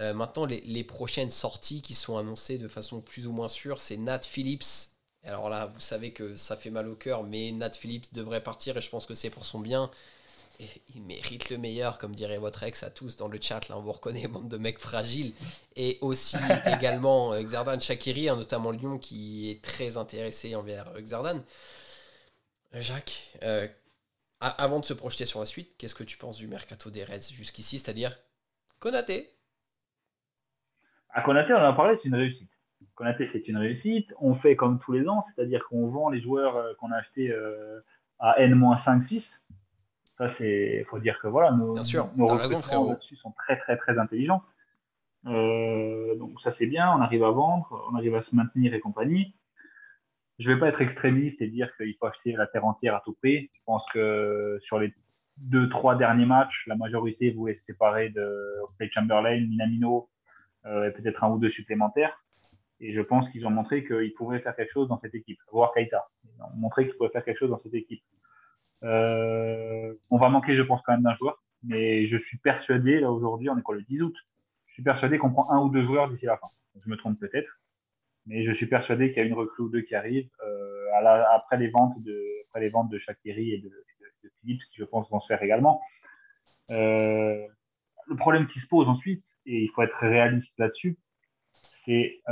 [0.00, 3.80] Euh, maintenant, les, les prochaines sorties qui sont annoncées de façon plus ou moins sûre,
[3.80, 4.64] c'est Nat Phillips.
[5.24, 8.76] Alors là, vous savez que ça fait mal au cœur, mais Nat Phillips devrait partir
[8.76, 9.90] et je pense que c'est pour son bien.
[10.94, 13.68] Il mérite le meilleur, comme dirait votre ex à tous dans le chat.
[13.68, 15.32] Là, on vous reconnaît, bande de mecs fragiles.
[15.76, 16.36] Et aussi
[16.66, 21.42] également euh, Xardan Shakiri, hein, notamment Lyon, qui est très intéressé envers euh, Xardan.
[22.74, 23.66] Euh, Jacques, euh,
[24.40, 27.32] avant de se projeter sur la suite, qu'est-ce que tu penses du mercato des Reds
[27.32, 27.78] jusqu'ici?
[27.78, 28.16] C'est-à-dire
[28.78, 29.30] Konaté
[31.10, 32.50] À Konaté, on en a parlé, c'est une réussite.
[32.94, 34.12] Konaté, c'est une réussite.
[34.20, 37.34] On fait comme tous les ans, c'est-à-dire qu'on vend les joueurs qu'on a achetés
[38.20, 39.38] à N-5-6.
[40.18, 43.58] Ça, c'est, il faut dire que voilà, nos, Bien sûr, nos recrutements là-dessus sont très,
[43.58, 44.42] très, très intelligents.
[45.26, 46.92] Euh, donc ça, c'est bien.
[46.92, 49.34] On arrive à vendre, on arrive à se maintenir et compagnie.
[50.38, 53.02] Je ne vais pas être extrémiste et dire qu'il faut acheter la terre entière à
[53.04, 53.50] tout prix.
[53.52, 54.92] Je pense que sur les
[55.36, 60.08] deux, trois derniers matchs, la majorité voulait se séparer de Oxlade Chamberlain, Minamino,
[60.66, 62.24] euh, et peut-être un ou deux supplémentaires.
[62.80, 65.72] Et je pense qu'ils ont montré qu'ils pouvaient faire quelque chose dans cette équipe, voire
[65.72, 66.08] Kaita.
[66.24, 68.02] Ils ont montré qu'ils pouvaient faire quelque chose dans cette équipe.
[68.82, 71.42] Euh, on va manquer, je pense, quand même d'un joueur.
[71.62, 74.14] Mais je suis persuadé, là aujourd'hui, on est quoi le 10 août?
[74.66, 76.48] Je suis persuadé qu'on prend un ou deux joueurs d'ici la fin.
[76.84, 77.60] Je me trompe peut-être.
[78.26, 81.58] Mais je suis persuadé qu'il y a une recrue ou deux qui arrive euh, après,
[81.58, 83.70] les ventes de, après les ventes de Shaqiri et de,
[84.40, 85.80] Philippe, qui je pense vont se faire également.
[86.70, 87.46] Euh,
[88.06, 90.98] le problème qui se pose ensuite, et il faut être réaliste là-dessus,
[91.84, 92.22] c'est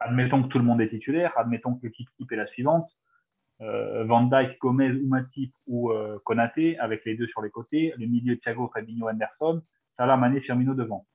[0.00, 2.90] admettons que tout le monde est titulaire, admettons que l'équipe type est la suivante,
[4.04, 8.38] Van Dijk, Gomez Matip ou euh, Konaté, avec les deux sur les côtés, le milieu
[8.38, 11.06] Thiago, Fabinho, Anderson, Salah, Mané, Firmino devant.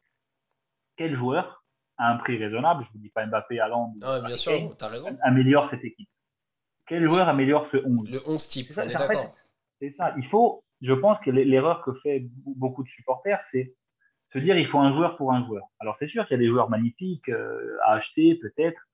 [0.96, 1.64] Quel joueur,
[1.98, 4.90] à un prix raisonnable, je ne vous dis pas Mbappé, Haaland, Non, bien sûr, Kane,
[4.90, 5.18] raison.
[5.22, 6.10] améliore cette équipe
[6.88, 9.36] Quel joueur améliore ce 11 Le 11 type, on est d'accord.
[9.80, 10.14] C'est ça.
[10.18, 13.76] Il faut, je pense que l'erreur que fait beaucoup de supporters, c'est
[14.34, 15.64] se dire il faut un joueur pour un joueur.
[15.80, 18.87] Alors c'est sûr qu'il y a des joueurs magnifiques euh, à acheter peut-être,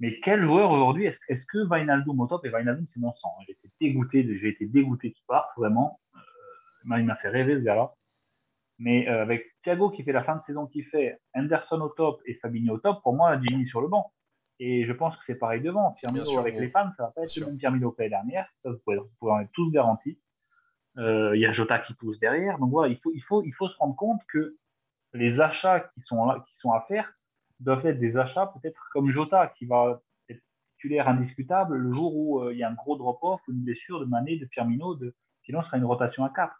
[0.00, 3.34] mais quel joueur aujourd'hui est-ce, est que Wijnaldum au top et Wijnaldum c'est mon sang.
[3.38, 3.44] Hein.
[3.46, 6.00] J'ai été dégoûté, j'ai été dégoûté qu'il parte vraiment.
[6.14, 7.94] Euh, il m'a fait rêver ce gars-là.
[8.78, 12.20] Mais euh, avec Thiago qui fait la fin de saison qu'il fait, Anderson au top
[12.26, 14.12] et Fabinho au top, pour moi Jimmy sur le banc.
[14.60, 15.94] Et je pense que c'est pareil devant.
[15.94, 18.48] Firmino avec les fans, ça va pas être le même Firmino que l'année dernière.
[18.62, 20.18] Ça, vous pouvez, vous en être tous garantis.
[20.96, 22.58] Euh, il y a Jota qui pousse derrière.
[22.58, 24.56] Donc voilà, il faut, il faut, il faut se rendre compte que
[25.12, 27.12] les achats qui sont, là, qui sont à faire
[27.60, 30.40] doivent être des achats peut-être comme Jota, qui va être
[30.72, 34.00] titulaire indiscutable le jour où euh, il y a un gros drop-off ou une blessure
[34.00, 35.14] de Mané, de Firmino, de...
[35.42, 36.52] sinon ce sera une rotation à 4.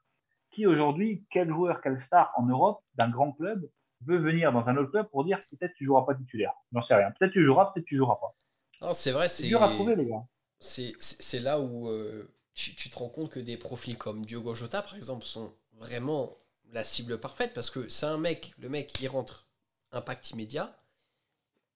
[0.50, 3.68] Qui aujourd'hui, quel joueur, quel star en Europe d'un grand club
[4.06, 6.52] veut venir dans un autre club pour dire peut-être tu joueras pas titulaire?
[6.72, 7.11] J'en sais rien.
[7.18, 8.34] Peut-être tu joueras, peut-être tu joueras pas.
[8.80, 10.24] Non, c'est vrai, c'est dur à trouver, les gars.
[10.61, 14.96] C'est là où euh, tu, te rends compte que des profils comme Diogo Jota, par
[14.96, 16.37] exemple, sont vraiment
[16.72, 19.48] la cible parfaite parce que c'est un mec, le mec, il rentre
[19.92, 20.77] impact immédiat.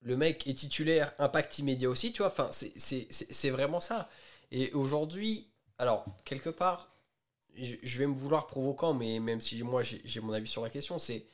[0.02, 2.28] Le mec est titulaire, impact immédiat aussi, tu vois.
[2.28, 4.08] Enfin, c'est vraiment ça.
[4.50, 6.92] Et aujourd'hui, alors, quelque part,
[7.54, 10.98] je, vais me vouloir provoquant, mais même si moi j'ai mon avis sur la question,
[10.98, 11.26] c'est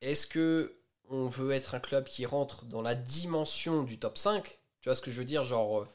[0.00, 0.76] est-ce que
[1.10, 4.44] on veut être un club qui rentre dans la dimension du top 5
[4.80, 5.44] Tu vois ce que je veux dire?
[5.44, 5.86] Genre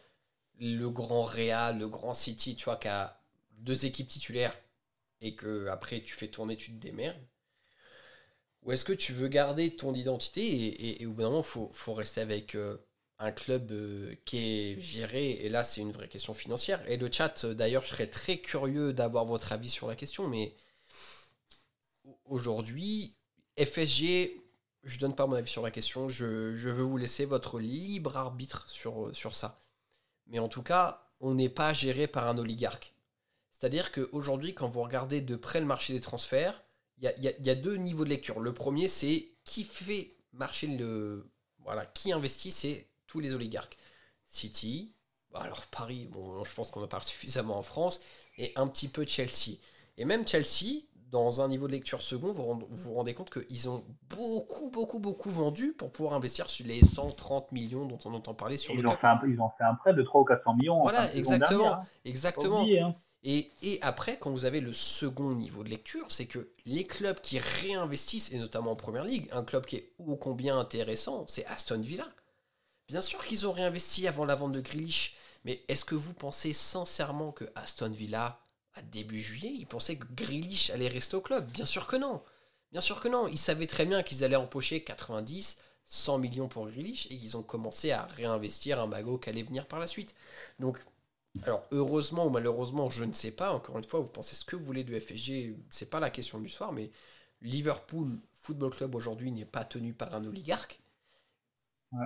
[0.60, 3.22] le grand Real, le grand City, tu vois, qui a
[3.52, 4.58] deux équipes titulaires
[5.22, 7.22] et que après tu fais tourner, tu te démerdes
[8.68, 11.94] Ou est-ce que tu veux garder ton identité et, au bout d'un moment, il faut,
[11.94, 12.78] rester avec euh,
[13.18, 15.32] un club euh, qui est géré?
[15.42, 16.84] Et là, c'est une vraie question financière.
[16.92, 20.54] Et le chat, d'ailleurs, je serais très curieux d'avoir votre avis sur la question, mais
[22.26, 23.16] aujourd'hui,
[23.58, 24.36] FSG,
[24.84, 28.18] je donne pas mon avis sur la question, je, je veux vous laisser votre libre
[28.18, 29.62] arbitre sur, sur ça.
[30.28, 32.94] Mais en tout cas, on n'est pas géré par un oligarque.
[33.54, 36.62] C'est-à-dire qu'aujourd'hui, quand vous regardez de près le marché des transferts,
[37.02, 38.40] il y a, deux niveaux de lecture.
[38.40, 41.30] Le premier, c'est qui fait marcher le.
[41.60, 43.78] Voilà, qui investit, c'est tous les oligarques.
[44.30, 44.94] City,
[45.32, 48.02] bah alors Paris, bon, je pense qu'on en parle suffisamment en France,
[48.38, 49.58] et un petit peu Chelsea.
[49.98, 53.84] Et même Chelsea, dans un niveau de lecture second, vous vous rendez compte qu'ils ont
[54.10, 58.58] beaucoup, beaucoup, beaucoup vendu pour pouvoir investir sur les 130 millions dont on entend parler
[58.58, 60.54] sur ils le ont fait un, Ils ont fait un prêt de 300 ou 400
[60.56, 60.82] millions.
[60.82, 61.74] Voilà, exactement.
[61.74, 61.84] Hein.
[62.04, 62.66] exactement.
[62.68, 62.96] Hein.
[63.30, 67.40] Et, après, quand vous avez le second niveau de lecture, c'est que les clubs qui
[67.40, 71.82] réinvestissent, et notamment en Première Ligue, un club qui est ô combien intéressant, c'est Aston
[71.82, 72.08] Villa.
[72.88, 76.54] Bien sûr qu'ils ont réinvesti avant la vente de Grealish, mais est-ce que vous pensez
[76.54, 78.40] sincèrement que Aston Villa
[78.94, 81.52] début juillet, ils pensaient que Grealish allait rester au club?
[81.52, 82.24] Bien sûr que non.
[82.72, 83.28] Bien sûr que non.
[83.28, 87.44] Ils savaient très bien qu'ils allaient empocher 90, 100 millions pour Grealish et qu'ils ont
[87.44, 90.16] commencé à réinvestir un magot qui allait venir par la suite.
[90.60, 90.78] Donc,
[91.44, 93.52] alors heureusement ou malheureusement, je ne sais pas.
[93.54, 96.40] Encore une fois, vous pensez ce que vous voulez du FSG, c'est pas la question
[96.40, 96.92] du soir, mais
[97.42, 100.80] Liverpool Football Club aujourd'hui n'est pas tenu par un oligarque.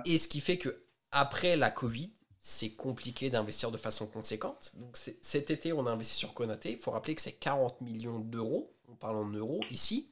[0.04, 4.72] Et ce qui fait que après la Covid, c'est compliqué d'investir de façon conséquente.
[4.76, 6.72] Donc cet été, on a investi sur Konaté.
[6.72, 8.74] Il faut rappeler que c'est 40 millions d'euros.
[8.88, 10.10] On parle en euros ici.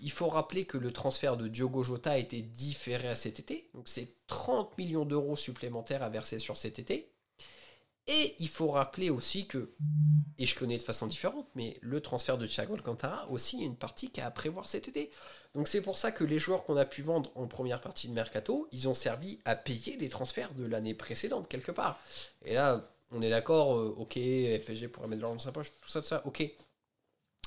[0.00, 3.68] Il faut rappeler que le transfert de Diogo Jota a été différé à cet été.
[3.74, 7.11] Donc c'est 30 millions d'euros supplémentaires à verser sur cet été.
[8.08, 9.70] Et il faut rappeler aussi que,
[10.38, 14.10] et je connais de façon différente, mais le transfert de Thiago Alcantara aussi une partie
[14.10, 15.12] qui a à prévoir cet été.
[15.54, 18.12] Donc c'est pour ça que les joueurs qu'on a pu vendre en première partie de
[18.12, 22.00] Mercato, ils ont servi à payer les transferts de l'année précédente quelque part.
[22.44, 25.70] Et là, on est d'accord, euh, ok, FSG pourrait mettre de l'argent dans sa poche,
[25.80, 26.50] tout ça, tout ça, ok.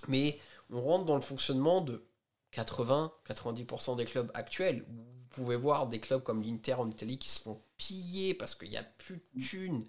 [0.07, 0.39] Mais
[0.69, 2.07] on rentre dans le fonctionnement de
[2.53, 4.85] 80-90% des clubs actuels.
[4.87, 8.69] Vous pouvez voir des clubs comme l'Inter en Italie qui se font piller parce qu'il
[8.69, 9.85] n'y a plus de thunes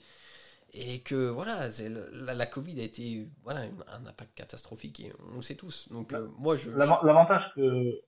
[0.77, 1.67] et que voilà,
[2.12, 5.89] la, la, Covid a été voilà, un impact catastrophique et on le sait tous.
[5.91, 8.01] Donc euh, moi je l'avantage que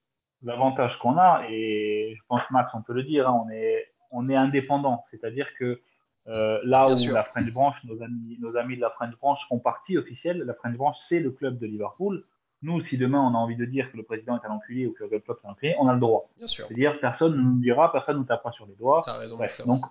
[0.42, 4.28] l'avantage qu'on a et je pense Max on peut le dire, hein, on est on
[4.28, 5.81] est indépendant, c'est-à-dire que
[6.28, 9.59] euh, là où la French Branch, nos amis, nos amis de la French Branch font
[9.59, 12.24] partie officielle, la French Branch c'est le club de Liverpool.
[12.62, 14.92] Nous, si demain on a envie de dire que le président est un enculé ou
[14.92, 16.29] que le club est un enculé, on a le droit.
[16.44, 19.03] C'est-à-dire, personne ne nous dira, personne ne nous tapera sur les doigts.
[19.07, 19.85] raison, donc,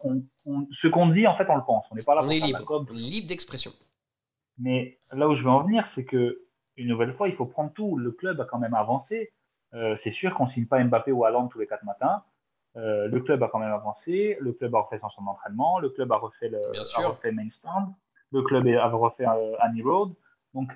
[0.72, 1.86] ce qu'on dit, en fait, on le pense.
[1.92, 3.72] On n'est pas là on est libre, libre d'expression.
[4.58, 6.42] Mais là où je veux en venir, c'est que
[6.78, 7.98] une nouvelle fois, il faut prendre tout.
[7.98, 9.34] Le club a quand même avancé.
[9.74, 12.24] Euh, c'est sûr qu'on ne signe pas Mbappé ou Haaland tous les quatre matins.
[12.76, 14.38] Euh, le club a quand même avancé.
[14.40, 15.80] Le club a refait son centre d'entraînement.
[15.80, 17.94] Le club a refait le a refait Main Stand.
[18.32, 20.14] Le club a refait euh, Annie Road.
[20.54, 20.72] Donc,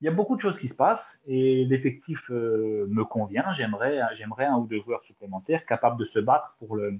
[0.00, 3.44] il y a beaucoup de choses qui se passent et l'effectif euh, me convient.
[3.52, 6.98] J'aimerais, j'aimerais un ou deux joueurs supplémentaires capables de se battre pour le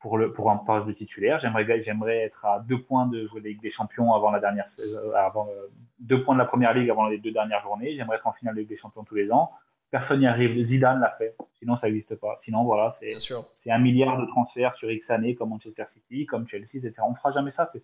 [0.00, 1.38] pour le pour un poste de titulaire.
[1.38, 4.64] J'aimerais, j'aimerais être à deux points de jouer la Ligue des Champions avant la dernière,
[4.78, 5.66] euh, avant euh,
[5.98, 7.94] deux points de la Première Ligue avant les deux dernières journées.
[7.94, 9.50] J'aimerais être en finale de Ligue des Champions tous les ans.
[9.90, 10.60] Personne n'y arrive.
[10.62, 11.34] Zidane l'a fait.
[11.54, 12.36] Sinon, ça n'existe pas.
[12.40, 16.76] Sinon, voilà, c'est un milliard de transferts sur X années, comme Manchester City, comme Chelsea,
[16.76, 16.94] etc.
[17.02, 17.64] On ne fera jamais ça.
[17.64, 17.82] C'est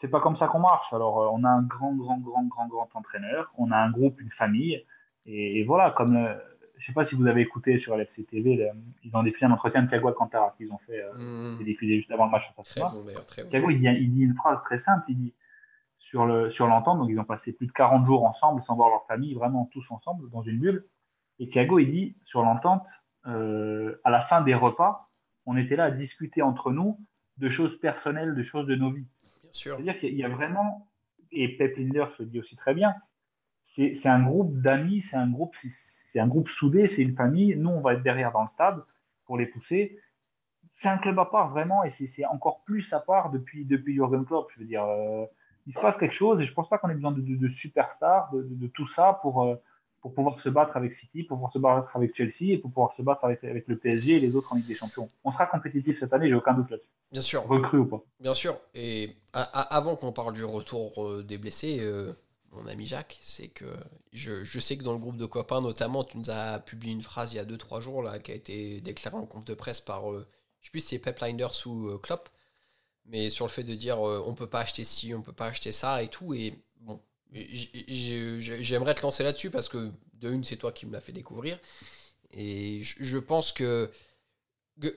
[0.00, 0.92] c'est pas comme ça qu'on marche.
[0.92, 3.52] Alors, euh, on a un grand, grand, grand, grand, grand entraîneur.
[3.58, 4.84] On a un groupe, une famille.
[5.26, 6.36] Et, et voilà, comme le-
[6.78, 8.68] je sais pas si vous avez écouté sur LFC TV, le-
[9.04, 11.02] ils ont défini un entretien de Thiago Alcantara qu'ils ont fait.
[11.02, 11.12] Euh,
[11.60, 11.64] Mmh.
[11.64, 13.50] diffusé juste avant le match à Très bon.
[13.50, 15.04] Thiago, il dit, il dit une phrase très simple.
[15.08, 15.34] Il dit
[15.98, 18.88] sur le sur l'entente, donc ils ont passé plus de 40 jours ensemble sans voir
[18.88, 20.86] leur famille, vraiment tous ensemble dans une bulle.
[21.38, 22.86] Et Thiago, il dit sur l'entente,
[23.26, 25.10] euh, à la fin des repas,
[25.46, 26.98] on était là à discuter entre nous
[27.36, 29.06] de choses personnelles, de choses de nos vies.
[29.52, 30.88] C'est-à-dire qu'il y a vraiment,
[31.32, 32.94] et Pep Linders le dit aussi très bien,
[33.66, 37.54] c'est un groupe d'amis, c'est un groupe, c'est- un groupe soudé, c'est une famille.
[37.56, 38.82] Nous, on va être derrière dans le stade
[39.24, 39.96] pour les pousser.
[40.70, 44.24] C'est un club à part vraiment, et c'est encore plus à part depuis depuis Jurgen
[44.24, 44.50] Klopp.
[44.54, 45.24] Je veux dire, euh,
[45.66, 48.66] il se passe quelque chose, et je pense pas qu'on ait besoin de, superstars, de
[48.66, 49.54] tout ça pour euh,
[50.00, 52.94] pour pouvoir se battre avec City, pour pouvoir se battre avec Chelsea, et pour pouvoir
[52.96, 55.10] se battre avec, avec le PSG et les autres en Ligue des Champions.
[55.24, 56.88] On sera compétitif cette année, j'ai aucun doute là-dessus.
[57.12, 57.46] Bien sûr.
[57.46, 58.02] Recru ou pas.
[58.20, 58.56] Bien sûr.
[58.74, 62.12] Et avant qu'on parle du retour euh, des blessés, euh,
[62.52, 63.66] mon ami Jacques, c'est que
[64.12, 67.02] je, je sais que dans le groupe de copains, notamment, tu nous as publié une
[67.02, 69.80] phrase il y a 2-3 jours là, qui a été déclarée en compte de presse
[69.80, 70.26] par, euh,
[70.60, 72.28] je sais plus si c'est Pep Linders ou euh, Klopp,
[73.06, 75.72] mais sur le fait de dire on peut pas acheter ci, on peut pas acheter
[75.72, 76.32] ça et tout.
[76.32, 76.54] Et
[77.32, 81.58] j'aimerais te lancer là-dessus parce que de une, c'est toi qui me l'as fait découvrir.
[82.32, 83.90] Et je, pense que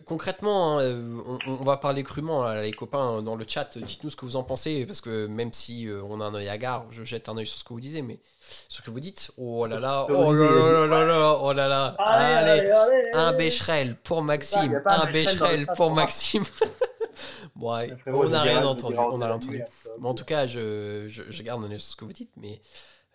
[0.06, 3.78] Concrètement, hein, euh, on, on va parler crûment, là, les copains, dans le chat.
[3.78, 6.48] Dites-nous ce que vous en pensez, parce que même si euh, on a un œil
[6.48, 8.20] à gare, je jette un œil sur ce que vous disiez, mais
[8.70, 11.68] ce que vous dites, oh là là, oh là là là là là, oh là
[11.68, 12.72] là, allez,
[13.14, 15.92] un Becherel pour Maxime, un Becherel pour.
[15.92, 16.46] Maxime.
[17.56, 19.66] bon, ouais, on n'a rien entendu, on entendu, hein,
[20.00, 22.62] Mais en tout cas, je, je, je garde œil sur ce que vous dites, mais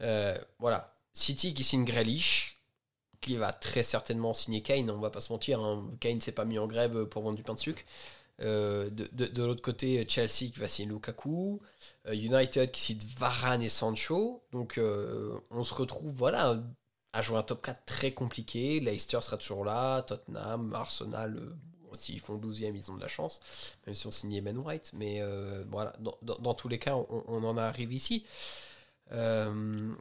[0.03, 0.95] euh, voilà.
[1.13, 2.63] City qui signe Grealish,
[3.21, 5.91] qui va très certainement signer Kane, on va pas se mentir, hein.
[6.01, 7.83] Kane s'est pas mis en grève pour vendre du pain de sucre.
[8.41, 11.61] Euh, de de, de l'autre côté, Chelsea qui va signer Lukaku,
[12.07, 14.43] euh, United qui signe Varane et Sancho.
[14.53, 14.81] Donc
[15.51, 16.57] on se retrouve voilà,
[17.13, 18.79] à jouer un top 4 très compliqué.
[18.79, 21.57] Leicester sera toujours là, Tottenham, Arsenal,
[21.95, 23.41] s'ils font 12e, ils ont de la chance,
[23.87, 24.91] même si on signait Ben White.
[24.95, 28.27] Mais euh, voilà, dans, dans- tous les cas, on, en arrive ici.
[29.13, 29.95] Euh,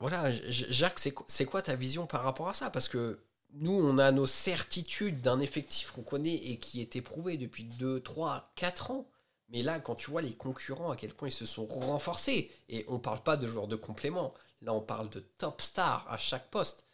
[0.00, 2.70] voilà, Jacques, c'est quoi, ta vision par rapport à ça?
[2.70, 3.20] Parce que
[3.52, 8.00] nous, on a nos certitudes d'un effectif qu'on connaît et qui est éprouvé depuis 2,
[8.00, 9.06] 3, 4 ans.
[9.50, 12.84] Mais là, quand tu vois les concurrents, à quel point ils se sont renforcés, et
[12.88, 16.48] on parle pas de joueurs de complément, là on parle de top stars à chaque
[16.50, 16.86] poste.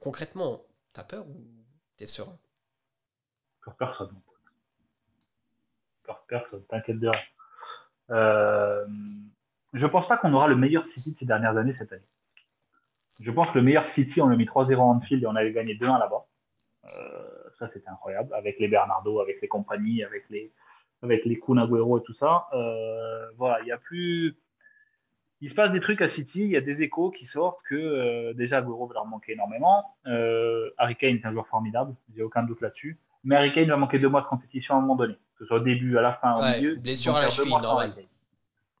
[0.00, 1.46] Concrètement, t'as peur ou
[1.96, 2.36] t'es serein?
[3.60, 4.14] Encore personne,
[6.26, 7.20] personne, t'inquiète de rien.
[8.10, 8.86] Euh,
[9.72, 12.02] je pense pas qu'on aura le meilleur City de ces dernières années cette année.
[13.18, 15.52] Je pense que le meilleur City, on l'a mis 3-0 en Anfield et on avait
[15.52, 16.26] gagné 2-1 là-bas.
[16.86, 18.32] Euh, ça, c'était incroyable.
[18.34, 20.50] Avec les Bernardo, avec les compagnies, avec les,
[21.02, 22.46] avec les Kun et tout ça.
[22.54, 24.36] Euh, voilà, il a plus.
[25.42, 27.74] Il se passe des trucs à City, il y a des échos qui sortent que
[27.74, 29.96] euh, déjà Agüero va leur manquer énormément.
[30.76, 32.98] Harry est un joueur formidable, j'ai aucun doute là-dessus.
[33.24, 35.44] Mais Harry Kane va manquer deux mois de compétition à un moment donné, que ce
[35.46, 36.76] soit au début, à la fin, au Ouais, milieu.
[36.76, 37.92] blessure à la cheville, normal.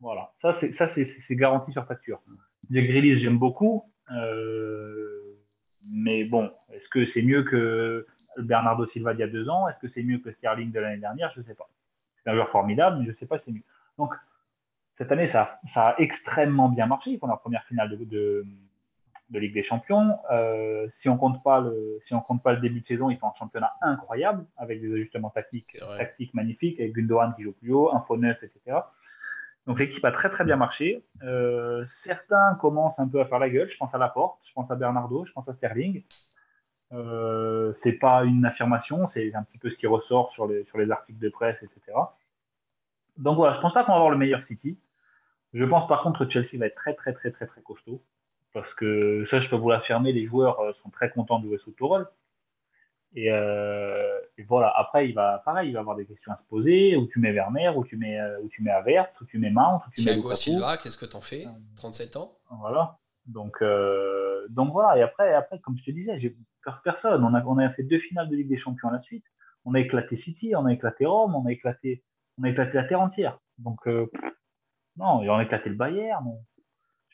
[0.00, 2.20] Voilà, ça c'est ça c'est c'est garanti sur facture.
[2.70, 5.36] Jack Grealish, j'aime beaucoup, euh,
[5.86, 8.06] mais bon, est-ce que c'est mieux que
[8.38, 9.68] Bernardo Silva d'il y a deux ans?
[9.68, 11.30] Est-ce que c'est mieux que Sterling de l'année dernière?
[11.34, 11.68] Je ne sais pas.
[12.22, 13.62] C'est un joueur formidable, mais je ne sais pas si c'est mieux.
[13.98, 14.14] Donc
[14.96, 17.18] cette année, ça, ça a extrêmement bien marché.
[17.18, 18.46] Font leur première finale de, de,
[19.30, 20.18] de Ligue des Champions.
[20.30, 23.18] Euh, si on compte pas le si on compte pas le début de saison, ils
[23.18, 27.72] font un championnat incroyable avec des ajustements tactiques tactiques magnifiques avec Gundogan qui joue plus
[27.72, 28.78] haut, Info 9, etc.
[29.66, 31.04] Donc l'équipe a très très bien marché.
[31.22, 33.68] Euh, certains commencent un peu à faire la gueule.
[33.68, 36.02] Je pense à Laporte, je pense à Bernardo, je pense à Sterling.
[36.92, 40.76] Euh, c'est pas une affirmation, c'est un petit peu ce qui ressort sur les, sur
[40.76, 41.80] les articles de presse, etc.
[43.16, 44.76] Donc voilà, je pense pas qu'on va avoir le meilleur City.
[45.52, 48.02] Je pense par contre que Chelsea va être très très très très très costaud.
[48.52, 51.58] Parce que ça, je peux vous l'affirmer, les joueurs euh, sont très contents de jouer
[51.58, 51.74] sous.
[53.14, 56.44] Et, euh, et voilà, après, il va, pareil, il va avoir des questions à se
[56.44, 59.38] poser, où tu mets Werner, où tu mets, euh, où tu mets Havertz, où tu
[59.38, 60.34] mets Mount, où tu mets Thiago.
[60.34, 61.44] Silva, qu'est-ce que t'en fais?
[61.76, 62.38] 37 ans?
[62.60, 62.98] Voilà.
[63.26, 64.96] Donc, euh, donc voilà.
[64.98, 67.24] Et après, après, comme je te disais, j'ai peur personne.
[67.24, 69.24] On a, on a fait deux finales de Ligue des Champions à la suite.
[69.64, 72.02] On a éclaté City, on a éclaté Rome, on a éclaté,
[72.38, 73.38] on a éclaté la terre entière.
[73.58, 74.06] Donc, euh,
[74.96, 76.24] non, et on a éclaté le Bayern.
[76.26, 76.44] on-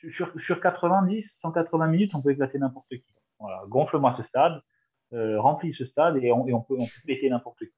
[0.09, 3.15] Sur, sur 90, 180 minutes, on peut éclater n'importe qui.
[3.39, 3.63] Voilà.
[3.67, 4.61] Gonfle-moi ce stade,
[5.13, 7.73] euh, remplis ce stade et on, et on peut, on péter n'importe qui.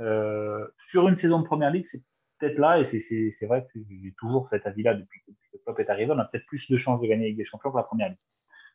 [0.00, 2.02] Euh, sur une saison de première ligue, c'est
[2.38, 5.90] peut-être là, et c'est- vrai que j'ai toujours cet avis-là depuis que le Klopp est
[5.90, 8.08] arrivé, on a peut-être plus de chances de gagner avec des champions que la première
[8.08, 8.18] ligue.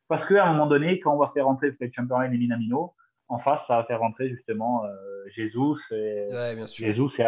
[0.07, 2.93] Parce qu'à un moment donné, quand on va faire rentrer Fred Chamberlain et Minamino,
[3.27, 6.85] en face, ça va faire rentrer justement euh, Jesus et, Ouais, bien sûr.
[6.85, 7.23] Jesus et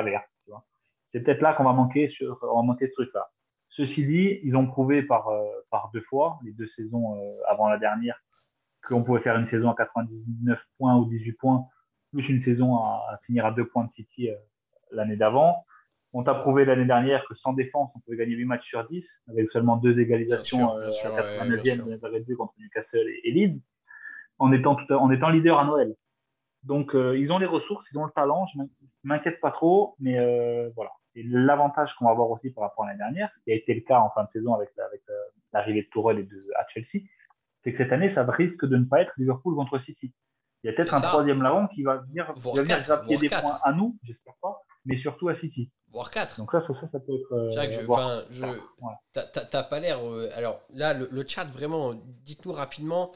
[0.47, 0.65] vois.
[1.11, 3.29] C'est peut-être là qu'on va manquer, sur, on va manquer ce truc-là.
[3.71, 7.69] Ceci dit, ils ont prouvé par, euh, par deux fois, les deux saisons euh, avant
[7.69, 8.21] la dernière,
[8.87, 11.65] qu'on pouvait faire une saison à 99 points ou 18 points,
[12.11, 14.35] plus une saison à, à finir à deux points de City euh,
[14.91, 15.65] l'année d'avant.
[16.13, 19.21] On t'a prouvé l'année dernière que sans défense, on pouvait gagner 8 matchs sur 10,
[19.29, 21.87] avec seulement deux égalisations Bien sûr, euh, bien sûr, à ouais, 89e bien sûr.
[21.87, 23.61] et 92 contre Newcastle et, et Leeds,
[24.37, 25.95] en étant, tout en étant leader à Noël.
[26.63, 28.67] Donc, euh, ils ont les ressources, ils ont le talent, je m'in-
[29.03, 30.91] m'inquiète pas trop, mais euh, voilà.
[31.15, 33.73] Et l'avantage qu'on va avoir aussi par rapport à l'année dernière, ce qui a été
[33.73, 35.13] le cas en fin de saison avec, euh,
[35.53, 37.03] l'arrivée de Tourelle et de, à Chelsea,
[37.57, 40.13] c'est que cette année, ça risque de ne pas être Liverpool contre City.
[40.63, 41.07] Il y a peut-être un ça.
[41.07, 43.41] troisième larron qui va venir, qui va venir quatre, grappiller voire des quatre.
[43.43, 45.71] points à nous, j'espère pas, mais surtout à City.
[45.91, 46.37] Voire 4.
[46.37, 47.33] Donc ça, ça, ça, ça peut être.
[47.33, 49.21] euh, Jacques, je, je, Ouais.
[49.51, 49.99] t'as pas l'air.
[49.99, 51.93] euh, alors là, le, le chat, vraiment,
[52.23, 53.11] dites-nous rapidement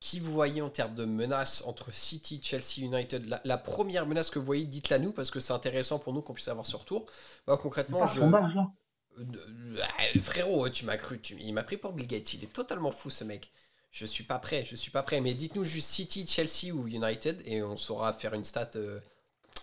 [0.00, 3.26] qui vous voyez en termes de menaces entre City, Chelsea, United.
[3.28, 6.22] La, la première menace que vous voyez, dites-la nous parce que c'est intéressant pour nous
[6.22, 7.06] qu'on puisse avoir ce retour.
[7.46, 8.20] Moi, concrètement, je.
[9.18, 11.20] Euh, frérot, tu m'as cru.
[11.20, 12.34] tu- il m'a pris pour Bill Gates.
[12.34, 13.50] Il est totalement fou, ce mec.
[13.90, 14.64] Je suis pas prêt.
[14.64, 15.20] Je suis pas prêt.
[15.20, 18.70] Mais dites-nous juste City, Chelsea ou United et on saura faire une stat.
[18.76, 19.00] euh,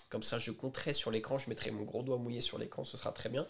[0.10, 1.38] comme ça, je compterai sur l'écran.
[1.38, 2.84] Je mettrai mon gros doigt mouillé sur l'écran.
[2.86, 3.48] Ce sera très bien.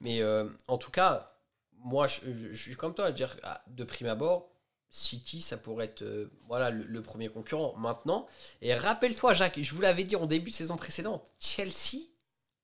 [0.00, 1.34] Mais euh, en tout cas,
[1.78, 4.51] moi, je, je- je suis comme toi à dire ah, de prime abord.
[4.94, 6.30] City, ça pourrait être euh,
[6.70, 8.28] le, premier concurrent maintenant.
[8.60, 12.04] Et rappelle-toi, Jacques, je vous l'avais dit en début de saison précédente, Chelsea,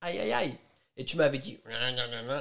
[0.03, 0.55] aïe aïe aïe.
[0.99, 1.59] Et tu m'avais dit,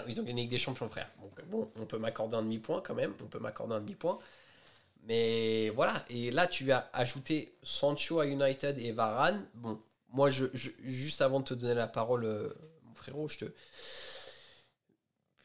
[0.07, 1.09] ils ont gagné avec des champions, frère.
[1.47, 4.19] Bon, on peut m'accorder un demi-point quand même, on peut m'accorder un demi-point.
[5.03, 9.47] Mais voilà, et là tu as ajouté Sancho à United et Varane.
[9.53, 9.79] Bon,
[10.09, 12.49] moi, juste avant de te donner la parole, euh,
[12.83, 13.45] mon frérot, je te.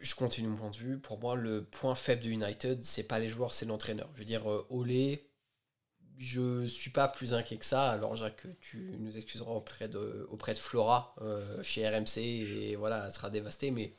[0.02, 0.98] Je continue mon point de vue.
[0.98, 4.08] Pour moi, le point faible de United, c'est pas les joueurs, c'est l'entraîneur.
[4.14, 5.28] Je veux dire, euh, Olé,
[6.18, 7.88] je suis pas plus inquiet que ça.
[7.90, 13.04] Alors, Jacques, tu nous excuseras auprès de, auprès de Flora euh, chez RMC et voilà,
[13.06, 13.70] elle sera dévastée.
[13.70, 13.94] Mais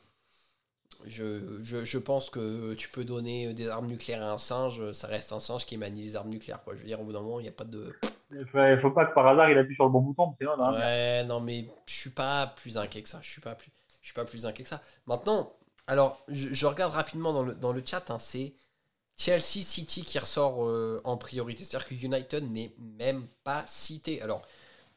[1.06, 5.06] je, je, je pense que tu peux donner des armes nucléaires à un singe, ça
[5.06, 6.62] reste un singe qui manie des armes nucléaires.
[6.62, 6.74] Quoi.
[6.74, 7.94] Je veux dire, au bout d'un moment, il n'y a pas de.
[8.30, 8.46] Il
[8.80, 11.40] faut, pas que par hasard il appuie sur le bon bouton, sinon, non, Ouais, non,
[11.40, 13.20] mais je suis pas plus inquiet que ça.
[13.22, 14.82] Je suis pas plus, je suis pas plus inquiet que ça.
[15.06, 15.52] Maintenant,
[15.86, 18.54] alors, je, regarde rapidement dans le, chat, hein, c'est
[19.16, 21.64] Chelsea City qui ressort euh, en priorité.
[21.64, 24.22] C'est-à-dire que United n'est même pas cité.
[24.22, 24.46] Alors,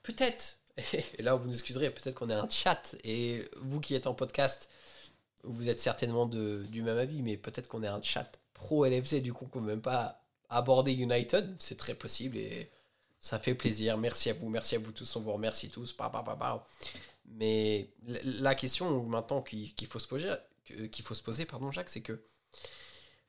[0.03, 0.59] peut-être,
[1.17, 4.13] et là vous nous excuserez, peut-être qu'on a un chat, et vous qui êtes en
[4.13, 4.69] podcast,
[5.43, 9.33] vous êtes certainement du même avis, mais peut-être qu'on est un chat pro LFC, du
[9.33, 11.55] coup qu'on ne peut même pas aborder United.
[11.59, 12.71] C'est très possible et
[13.19, 13.97] ça fait plaisir.
[13.97, 15.93] Merci à vous, merci à vous tous, on vous remercie tous.
[15.93, 16.67] Pa, pa, pa.
[17.25, 17.89] Mais
[18.23, 20.33] la- question maintenant qu'il faut se poser,
[20.91, 22.23] qu'il faut se poser, pardon Jacques, c'est que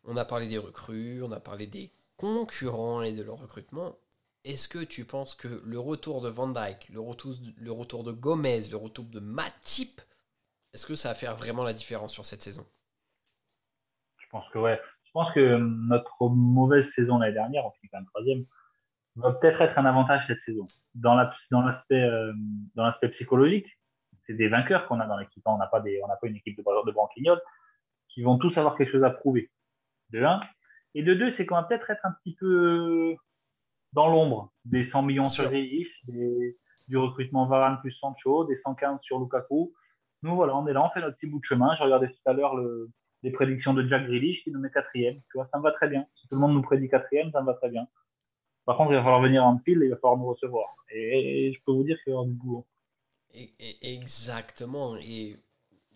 [0.04, 3.96] on a parlé des recrues, on a parlé des concurrents et de leur recrutement.
[4.44, 8.76] Est-ce que tu penses que le retour de Van Dyke, le retour, de Gomez, le
[8.76, 10.00] retour de Matip,
[10.72, 12.66] est-ce que ça va faire vraiment la différence sur cette saison?
[14.18, 14.80] Je pense que ouais.
[15.04, 18.44] Je pense que euh, notre mauvaise saison l'année dernière, on finit quand troisième,
[19.16, 20.68] va peut-être être un avantage cette saison.
[20.94, 22.32] Dans euh,
[22.74, 23.66] dans l'aspect psychologique,
[24.28, 25.42] c'est des vainqueurs qu'on a dans l'équipe.
[25.46, 27.40] On n'a pas des, on n'a pas une équipe de, de branquignoles
[28.08, 29.50] qui vont tous avoir quelque chose à prouver.
[30.10, 30.38] De un.
[30.94, 33.16] Et de deux, c'est qu'on va peut-être être un petit peu
[33.92, 35.44] dans l'ombre des 100 millions sur
[36.04, 36.56] des-
[36.88, 39.72] du recrutement Varane plus Sancho, des 115 sur Lukaku.
[40.22, 41.72] Nous, voilà, on est là, on fait notre petit bout de chemin.
[41.74, 42.90] Je regardais tout à l'heure le,
[43.22, 45.16] les prédictions de Jack Grealish qui nous met quatrième.
[45.30, 46.06] Tu vois, ça me va très bien.
[46.14, 47.86] Si tout le monde nous prédit quatrième, ça me va très bien.
[48.64, 50.74] Par contre, il va falloir venir en fil et il va falloir nous recevoir.
[50.90, 52.66] Et, et je peux vous dire avoir du boulot.
[53.34, 54.96] Et- et- Exactement.
[54.96, 55.36] Et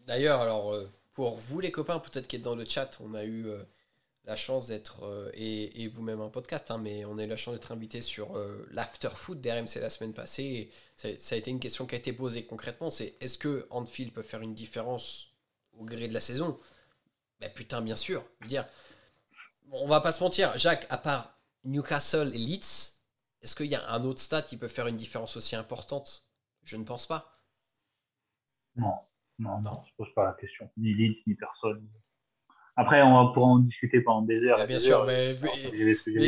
[0.07, 3.25] d'ailleurs, alors euh, pour vous les copains, peut-être qui êtes dans le chat, on a
[3.25, 3.63] eu euh,
[4.25, 7.37] la chance d'être, euh, et, et vous-même un podcast, hein, mais on a eu la
[7.37, 10.45] chance d'être invité sur euh, l'after d'RMC la semaine passée.
[10.45, 13.67] Et ça, ça a été une question qui a été posée concrètement, c'est est-ce que
[13.71, 15.29] Anfield peut faire une différence
[15.79, 16.59] au gré de la saison?
[17.41, 18.25] Ben putain, bien sûr.
[18.41, 18.67] Je veux dire,
[19.73, 22.95] on va pas se mentir, Jacques, à part Newcastle et Leeds,
[23.43, 26.25] est-ce qu'il y a un autre stade qui peut faire une différence aussi importante?
[26.65, 27.39] Je ne pense pas.
[28.77, 28.95] Non,
[29.39, 30.71] non, non, je pose pas la question.
[30.77, 31.87] Ni Leeds, ni personne.
[32.77, 34.59] Après, on pouvoir en discuter pendant des heures.
[34.61, 35.07] Ah, et bien des sûr, heures.
[35.07, 35.35] mais,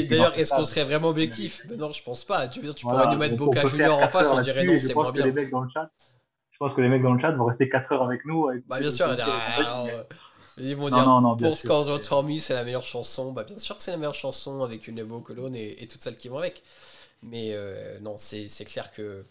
[0.04, 1.64] d'ailleurs, est-ce ce qu'on serait vraiment objectif?
[1.78, 2.48] Non, je pense pas.
[2.48, 4.76] Tu veux dire, tu Voilà, pourrais nous mettre Boca Junior en face, on dirait non,
[4.78, 5.32] c'est moins les bien.
[5.32, 5.90] mecs dans le chat,
[6.52, 8.48] je pense que les mecs dans le chat vont rester 4 heures avec nous.
[8.48, 10.02] avec- Bah, bien sûr, alors, euh,
[10.58, 11.56] ils vont Non, dire non, pour.
[11.56, 13.32] Scores Tommy, c'est la meilleure chanson.
[13.32, 16.02] Bah, bien sûr que c'est la meilleure chanson avec une Evo Cologne et, et toutes
[16.02, 16.62] celles qui vont avec.
[17.22, 19.24] Mais euh, non, c'est clair que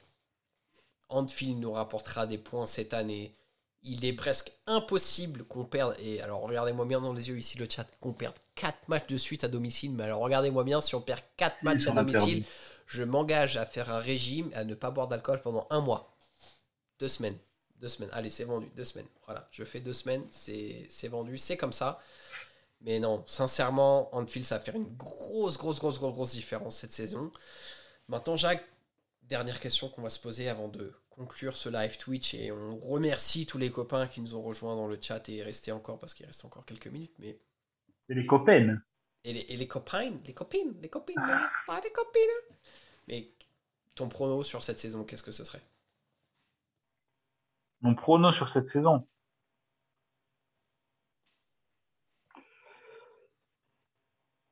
[1.13, 3.35] Anfield nous rapportera des points cette année.
[3.83, 7.67] il est presque impossible qu'on perde, et alors regardez-moi bien dans les yeux ici le
[7.69, 11.01] chat, qu'on perde 4 matchs de suite à domicile, mais alors regardez-moi bien, si on
[11.01, 12.45] perd 4 matchs à domicile, perdu.
[12.87, 16.15] je m'engage à faire un régime, à ne pas boire d'alcool pendant un mois.
[16.99, 17.37] Deux semaines.
[17.77, 18.11] Deux semaines.
[18.13, 18.71] Allez, c'est vendu.
[18.77, 19.07] Deux semaines.
[19.25, 19.49] Voilà.
[19.51, 20.25] Je fais deux semaines.
[20.31, 21.37] C'est c'est vendu.
[21.37, 21.99] C'est comme ça.
[22.79, 26.93] Mais non, sincèrement, Anfield, ça va faire une grosse, grosse, grosse, grosse, grosse différence cette
[26.93, 27.31] saison.
[28.07, 28.63] Maintenant, Jacques,
[29.23, 32.33] dernière question qu'on va se poser avant de conclure ce live Twitch.
[32.33, 35.71] Et on remercie tous les copains qui nous ont rejoints dans le chat et restés
[35.71, 37.15] encore parce qu'il reste encore quelques minutes.
[37.19, 37.39] Mais
[38.07, 38.77] C'est les copains.
[39.23, 42.21] et les, et les copains, les copines, les copines, Tony, pas les copines.
[43.07, 43.31] Mais
[43.95, 45.61] ton prono sur cette saison, qu'est-ce que ce serait?
[47.81, 49.07] Mon prono sur cette saison.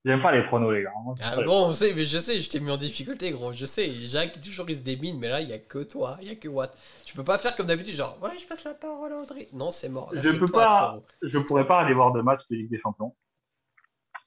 [0.03, 0.91] J'aime pas les pronos, les gars.
[1.15, 3.51] C'est Ah, gros, on sait, mais je sais, je t'ai mis en difficulté, gros.
[3.51, 6.27] Je sais, Jacques, toujours, il se démine, mais là, il y a que toi, il
[6.27, 6.75] y a que Watt.
[7.05, 9.47] Tu peux pas faire comme d'habitude, genre, ouais, je passe la parole à Audrey.
[9.53, 10.11] Non, c'est mort.
[10.11, 11.05] Là, Je peux toi, pas- frérot.
[11.21, 13.15] Je pourrais pas aller voir de match de Ligue des Champions.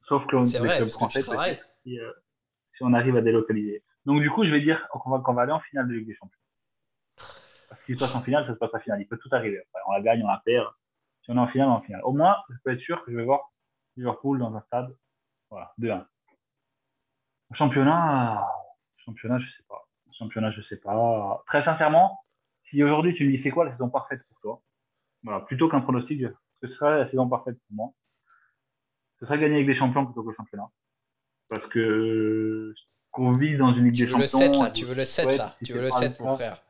[0.03, 2.12] Sauf que C'est les vrai, clubs que français, peut-être, si, euh,
[2.77, 3.83] si on arrive à délocaliser.
[4.05, 6.14] Donc, du coup, je vais dire qu'on va, va aller en finale de Ligue des
[6.14, 6.39] Champions.
[7.68, 9.01] Parce qu'il se passe en finale, ça se passe en finale.
[9.01, 9.59] Il peut tout arriver.
[9.59, 10.68] Après, on la gagne, on la perd.
[11.22, 12.03] Si on est en finale, on est en finale.
[12.05, 13.51] Au moins, je peux être sûr que je vais voir
[13.97, 14.95] Liverpool dans un stade.
[15.55, 16.05] Voilà, 2-1.
[17.51, 18.45] Au Championnat,
[18.97, 19.87] championnat, je sais pas.
[20.11, 21.45] Championnat, je sais pas.
[21.47, 22.19] Très sincèrement,
[22.59, 24.63] si aujourd'hui tu me dis c'est quoi la saison parfaite pour toi,
[25.23, 26.23] voilà, plutôt qu'un pronostic,
[26.61, 27.93] ce serait la saison parfaite pour moi.
[29.21, 30.69] Ce serait gagner avec des champions plutôt que le championnat.
[31.49, 32.75] Parce que
[33.13, 34.53] qu'on vit dans une Ligue Tu des veux le champions.
[34.55, 35.49] 7, là, tu veux le 7, souhaite, là.
[35.51, 36.65] si Tu veux le pas 7, mon frère.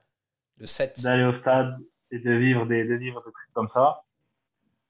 [0.58, 1.00] Le 7.
[1.00, 1.78] D'aller au stade
[2.10, 4.03] et de vivre des, de vivre des trucs comme ça.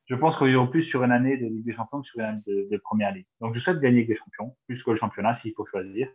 [0.06, 2.26] Je pense qu'on vivra plus sur une année de Ligue des Champions que sur une
[2.26, 3.26] année de, de Première Ligue.
[3.40, 6.08] Donc je souhaite gagner avec des champions, plus que le championnat s'il faut choisir.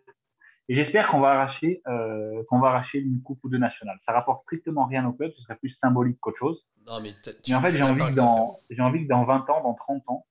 [0.67, 3.97] Et j'espère qu'on va arracher, euh, qu'on va arracher une coupe ou deux nationales.
[4.05, 6.63] Ça rapporte strictement rien au club, ce serait plus symbolique qu'autre chose.
[6.85, 7.15] Non, mais
[7.47, 10.03] Mais en fait, j'ai envie, que dans, j'ai envie que dans 20 ans, dans 30
[10.07, 10.27] ans,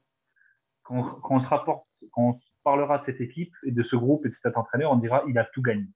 [0.85, 4.35] qu'on, qu'on se rapporte, qu'on parlera de cette équipe et de ce groupe et de
[4.35, 5.89] cet entraîneur, on dira il a tout gagné.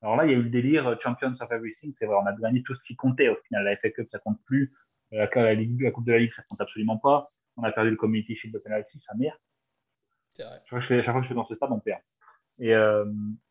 [0.00, 2.26] Alors là, il y a eu le délire euh, Champions of Everything, c'est vrai, on
[2.26, 3.64] a gagné tout ce qui comptait au final.
[3.64, 4.72] La FA Cup, ça compte plus.
[5.12, 7.32] Euh, La, la, Ligue- la Coupe de la Ligue, ça compte absolument pas.
[7.56, 9.36] On a perdu le Community Shield de penalty, sa mère.
[10.38, 10.46] Vrai.
[10.64, 12.00] Chaque fois, que je fais, chaque fois que je fais dans ce stade, on perd.
[12.58, 13.04] Et euh,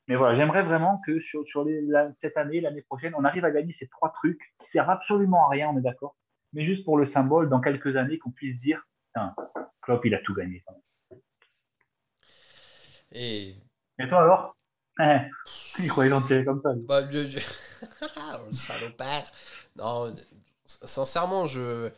[0.07, 3.45] mais voilà, j'aimerais vraiment que sur, sur les, la- cette année, l'année prochaine, on arrive
[3.45, 6.15] à gagner ces trois trucs qui servent absolument à rien, on est d'accord,
[6.53, 8.83] mais juste pour le symbole, dans quelques années, qu'on puisse dire,
[9.81, 10.63] Klopp, il a tout gagné.
[13.11, 13.55] Et
[13.99, 14.57] Et toi alors?
[14.99, 15.17] Eh,
[15.79, 16.73] Il croyait j'en tirer comme ça.
[16.75, 17.39] Bah, je, je...
[18.47, 19.23] le salopard.
[19.75, 20.13] Non,
[20.65, 21.89] sincèrement, je.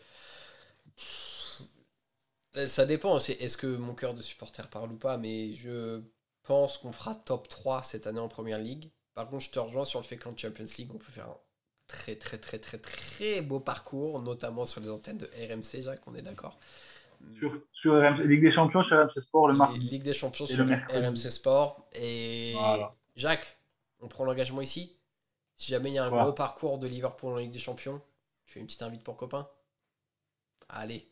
[2.68, 3.20] Ça dépend.
[3.20, 6.02] c'est- Est-ce que mon cœur de supporter parle ou pas Mais je
[6.44, 8.90] pense qu'on fera top 3 cette année en première ligue.
[9.14, 11.38] Par contre, je te rejoins sur le fait qu'en Champions League, on peut faire un
[11.88, 16.16] très, très, très, très, très beau parcours, notamment sur les antennes de RMC, Jacques, on
[16.16, 16.58] est d'accord.
[17.40, 19.80] Sur, sur RMC Ligue des Champions, sur RMC Sport, le mardi.
[19.80, 20.76] Ligue des Champions sur le.
[21.10, 21.88] RMC Sport.
[21.94, 22.96] Et Voilà.
[23.16, 23.58] Jacques,
[24.02, 24.96] on prend l'engagement ici.
[25.56, 28.02] Si jamais il y a un gros parcours de Liverpool en Ligue des Champions,
[28.58, 29.48] fais une petite invite pour copain
[30.70, 31.08] Allez.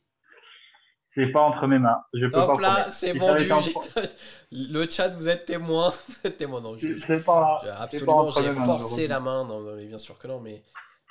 [1.14, 2.04] C'est pas entre mes mains.
[2.14, 2.90] Je peux pas Hop là, promettre.
[2.92, 4.10] c'est j'ai-
[4.52, 5.90] Le chat, vous êtes témoin.
[6.10, 6.60] Vous êtes témoin.
[6.60, 9.46] Non, je- pas, pas absolument, j'ai forcé la main.
[9.46, 10.42] Non, non, mais bien sûr que non.
[10.42, 10.62] Mais,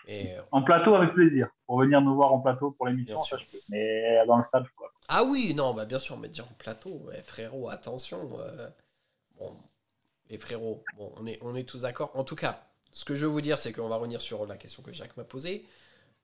[0.07, 1.49] et, euh, En plateau, avec plaisir.
[1.67, 3.39] Pour venir nous voir en plateau pour l'émission, Bien ça sûr.
[3.39, 3.59] je peux.
[3.71, 4.93] Mais dans le stade, quoi.
[5.09, 8.39] Ah oui, non, bah bien sûr, mais dire en plateau, ouais, frérot, attention.
[8.39, 8.69] euh,
[9.39, 9.57] bon,
[10.29, 12.11] les frérots, bon, on est, on est tous d'accord.
[12.15, 12.59] En tout cas,
[12.93, 15.17] ce que je veux vous dire, c'est qu'on va revenir sur la question que Jacques
[15.17, 15.67] m'a posée.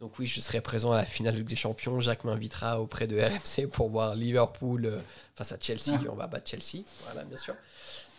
[0.01, 2.01] Donc oui, je serai présent à la finale des Champions.
[2.01, 4.99] Jacques m'invitera auprès de RMC pour voir Liverpool euh,
[5.35, 5.93] face à Chelsea.
[5.95, 6.01] Ah.
[6.11, 7.55] On va battre Chelsea, voilà, bien sûr.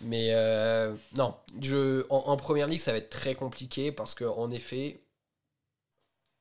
[0.01, 4.25] Mais euh, non, je, en, en première ligue, ça va être très compliqué parce que
[4.25, 5.01] en effet,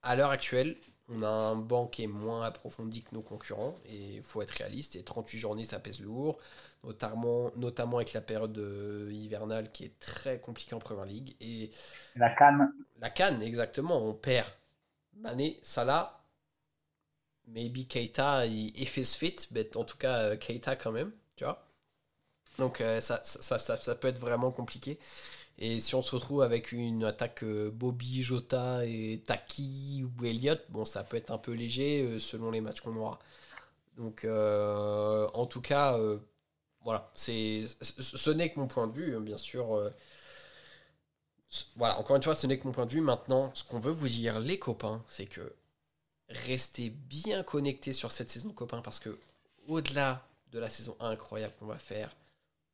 [0.03, 0.76] à l'heure actuelle,
[1.09, 4.51] on a un banc qui est moins approfondi que nos concurrents et il faut être
[4.53, 4.95] réaliste.
[4.97, 6.38] Et 38 journées, ça pèse lourd,
[6.84, 11.34] notamment, notamment avec la période euh, hivernale qui est très compliquée en première ligue.
[11.41, 11.70] Et
[12.14, 14.47] La canne, la canne, exactement, on perd
[15.20, 16.24] Mané, Salah,
[17.48, 18.44] maybe Keita,
[18.86, 21.66] fait ce fit, mais en tout cas euh, Keita quand même, tu vois.
[22.58, 24.98] Donc euh, ça, ça, ça, peut être vraiment compliqué.
[25.58, 30.64] Et si on se retrouve avec une attaque euh, Bobby, Jota et Taki ou Elliott,
[30.70, 33.18] bon, ça peut être un peu léger selon les matchs qu'on aura.
[33.96, 35.98] Donc, en tout cas,
[36.82, 39.90] voilà, c'est, ce ce n'est que mon point de vue, hein, bien sûr.
[41.76, 43.01] Voilà, encore une fois, ce n'est que mon point de vue.
[43.01, 45.55] Maintenant, ce qu'on veut vous dire, les copains, c'est que
[46.28, 49.18] restez bien connectés sur cette saison, copains, parce que
[49.66, 52.14] au-delà de la saison incroyable qu'on va faire,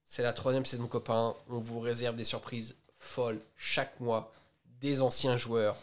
[0.05, 1.35] c'est la troisième saison, copains.
[1.49, 4.33] On vous réserve des surprises folles chaque mois,
[4.81, 5.77] des anciens joueurs,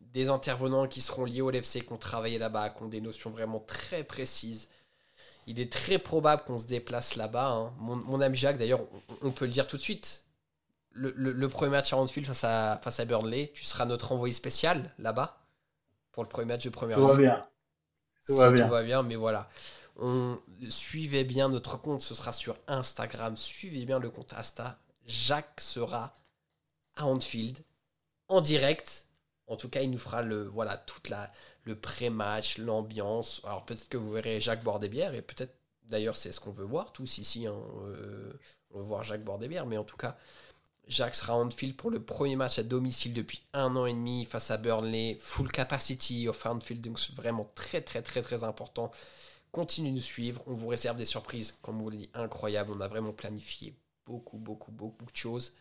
[0.00, 3.30] des intervenants qui seront liés au LFC, qui ont travaillé là-bas, qui ont des notions
[3.30, 4.68] vraiment très précises.
[5.46, 7.48] Il est très probable qu'on se déplace là-bas.
[7.48, 7.72] hein.
[7.78, 8.80] Mon, ami Jacques, d'ailleurs,
[9.22, 10.23] on peut le dire tout de suite.
[10.94, 14.12] Le, le- le premier match à Anfield face à, face à Burnley, tu seras notre
[14.12, 15.38] envoyé spécial là-bas
[16.12, 17.46] pour le premier match de première Tout va bien.
[18.26, 18.68] Tout Si va tout bien.
[18.68, 19.48] va bien, mais voilà.
[19.96, 20.38] On
[20.70, 23.36] suivez bien notre compte, ce sera sur Instagram.
[23.36, 24.78] Suivez bien le compte Asta.
[25.06, 26.14] Jacques sera
[26.96, 27.58] à Anfield
[28.28, 29.06] en direct.
[29.46, 31.30] En tout cas, il nous fera le voilà toute la
[31.64, 33.42] le pré-match, l'ambiance.
[33.44, 36.52] Alors peut-être que vous verrez Jacques boire des bières et peut-être d'ailleurs c'est ce qu'on
[36.52, 37.46] veut voir tous ici.
[37.46, 37.54] hein,
[37.86, 38.32] euh,
[38.72, 40.16] on veut voir Jacques boire des bières, mais en tout cas.
[40.86, 44.24] Jacques sera à Anfield pour le premier match à domicile depuis un an et demi
[44.26, 48.90] face à Burnley, full capacity of Anfield, donc c'est vraiment très très très très important.
[49.50, 52.70] Continuez de nous suivre, on vous réserve des surprises, comme vous l'a dit, incroyables.
[52.72, 53.74] On a vraiment planifié
[54.04, 55.54] beaucoup beaucoup beaucoup de choses.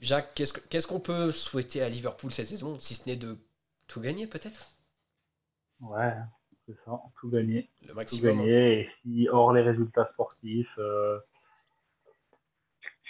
[0.00, 3.38] Jacques, qu'est-ce que- qu'est-ce qu'on peut souhaiter à Liverpool cette saison, si ce n'est de
[3.86, 4.72] tout gagner peut-être?
[5.80, 6.12] Ouais,
[6.66, 7.00] c'est ça.
[7.20, 7.70] Tout gagner.
[7.82, 8.38] Le Tout maximum.
[8.38, 8.42] hein.
[8.42, 8.80] gagner.
[8.80, 11.18] Et si, hors les résultats sportifs, euh,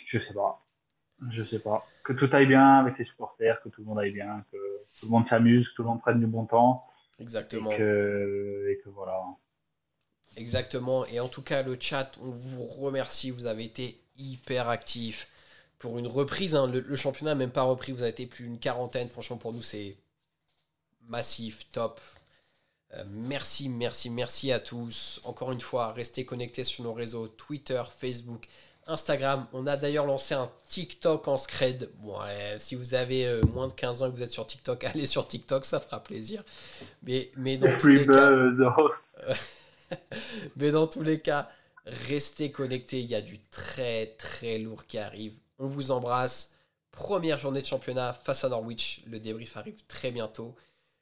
[0.06, 0.64] je sais pas.
[1.30, 1.86] Je sais pas.
[2.04, 4.56] Que tout aille bien avec les supporters, que tout le monde aille bien, que
[4.98, 6.86] tout le monde s'amuse, que tout le monde prenne du bon temps.
[7.18, 7.70] Exactement.
[7.70, 9.20] Et que, et que voilà.
[10.36, 11.04] Exactement.
[11.06, 13.30] Et en tout cas, le chat, on vous remercie.
[13.30, 15.28] Vous avez été hyper actifs
[15.78, 16.54] pour une reprise.
[16.56, 16.66] hein.
[16.66, 17.92] Le, le championnat n'a même pas repris.
[17.92, 19.08] Vous avez été plus d'une quarantaine.
[19.08, 19.96] Franchement, pour nous, c'est
[21.02, 22.00] massif, top.
[22.94, 25.20] Euh, merci, merci, merci à tous.
[25.24, 28.48] Encore une fois, restez connectés sur nos réseaux Twitter, Facebook,
[28.86, 29.46] Instagram.
[29.52, 31.90] On a d'ailleurs lancé un TikTok en scred.
[31.98, 32.18] Bon,
[32.58, 35.06] si vous avez euh, moins de 15 ans et que vous êtes sur TikTok, allez
[35.06, 36.42] sur TikTok, ça fera plaisir.
[37.02, 38.30] Mais, mais dans tous les cas...
[38.30, 39.16] Buzz, Ross.
[40.56, 41.50] Mais dans tous les cas,
[41.84, 43.00] restez connectés.
[43.00, 45.34] Il y a du très très lourd qui arrive.
[45.58, 46.54] On vous embrasse.
[46.92, 49.02] Première journée de championnat face à Norwich.
[49.08, 50.54] Le débrief arrive très bientôt.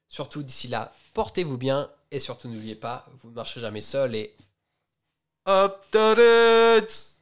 [0.09, 1.91] Surtout d'ici là, portez-vous bien.
[2.11, 4.15] Et surtout n'oubliez pas, vous ne marchez jamais seul.
[4.15, 4.35] Et...
[5.47, 7.18] Up the Reds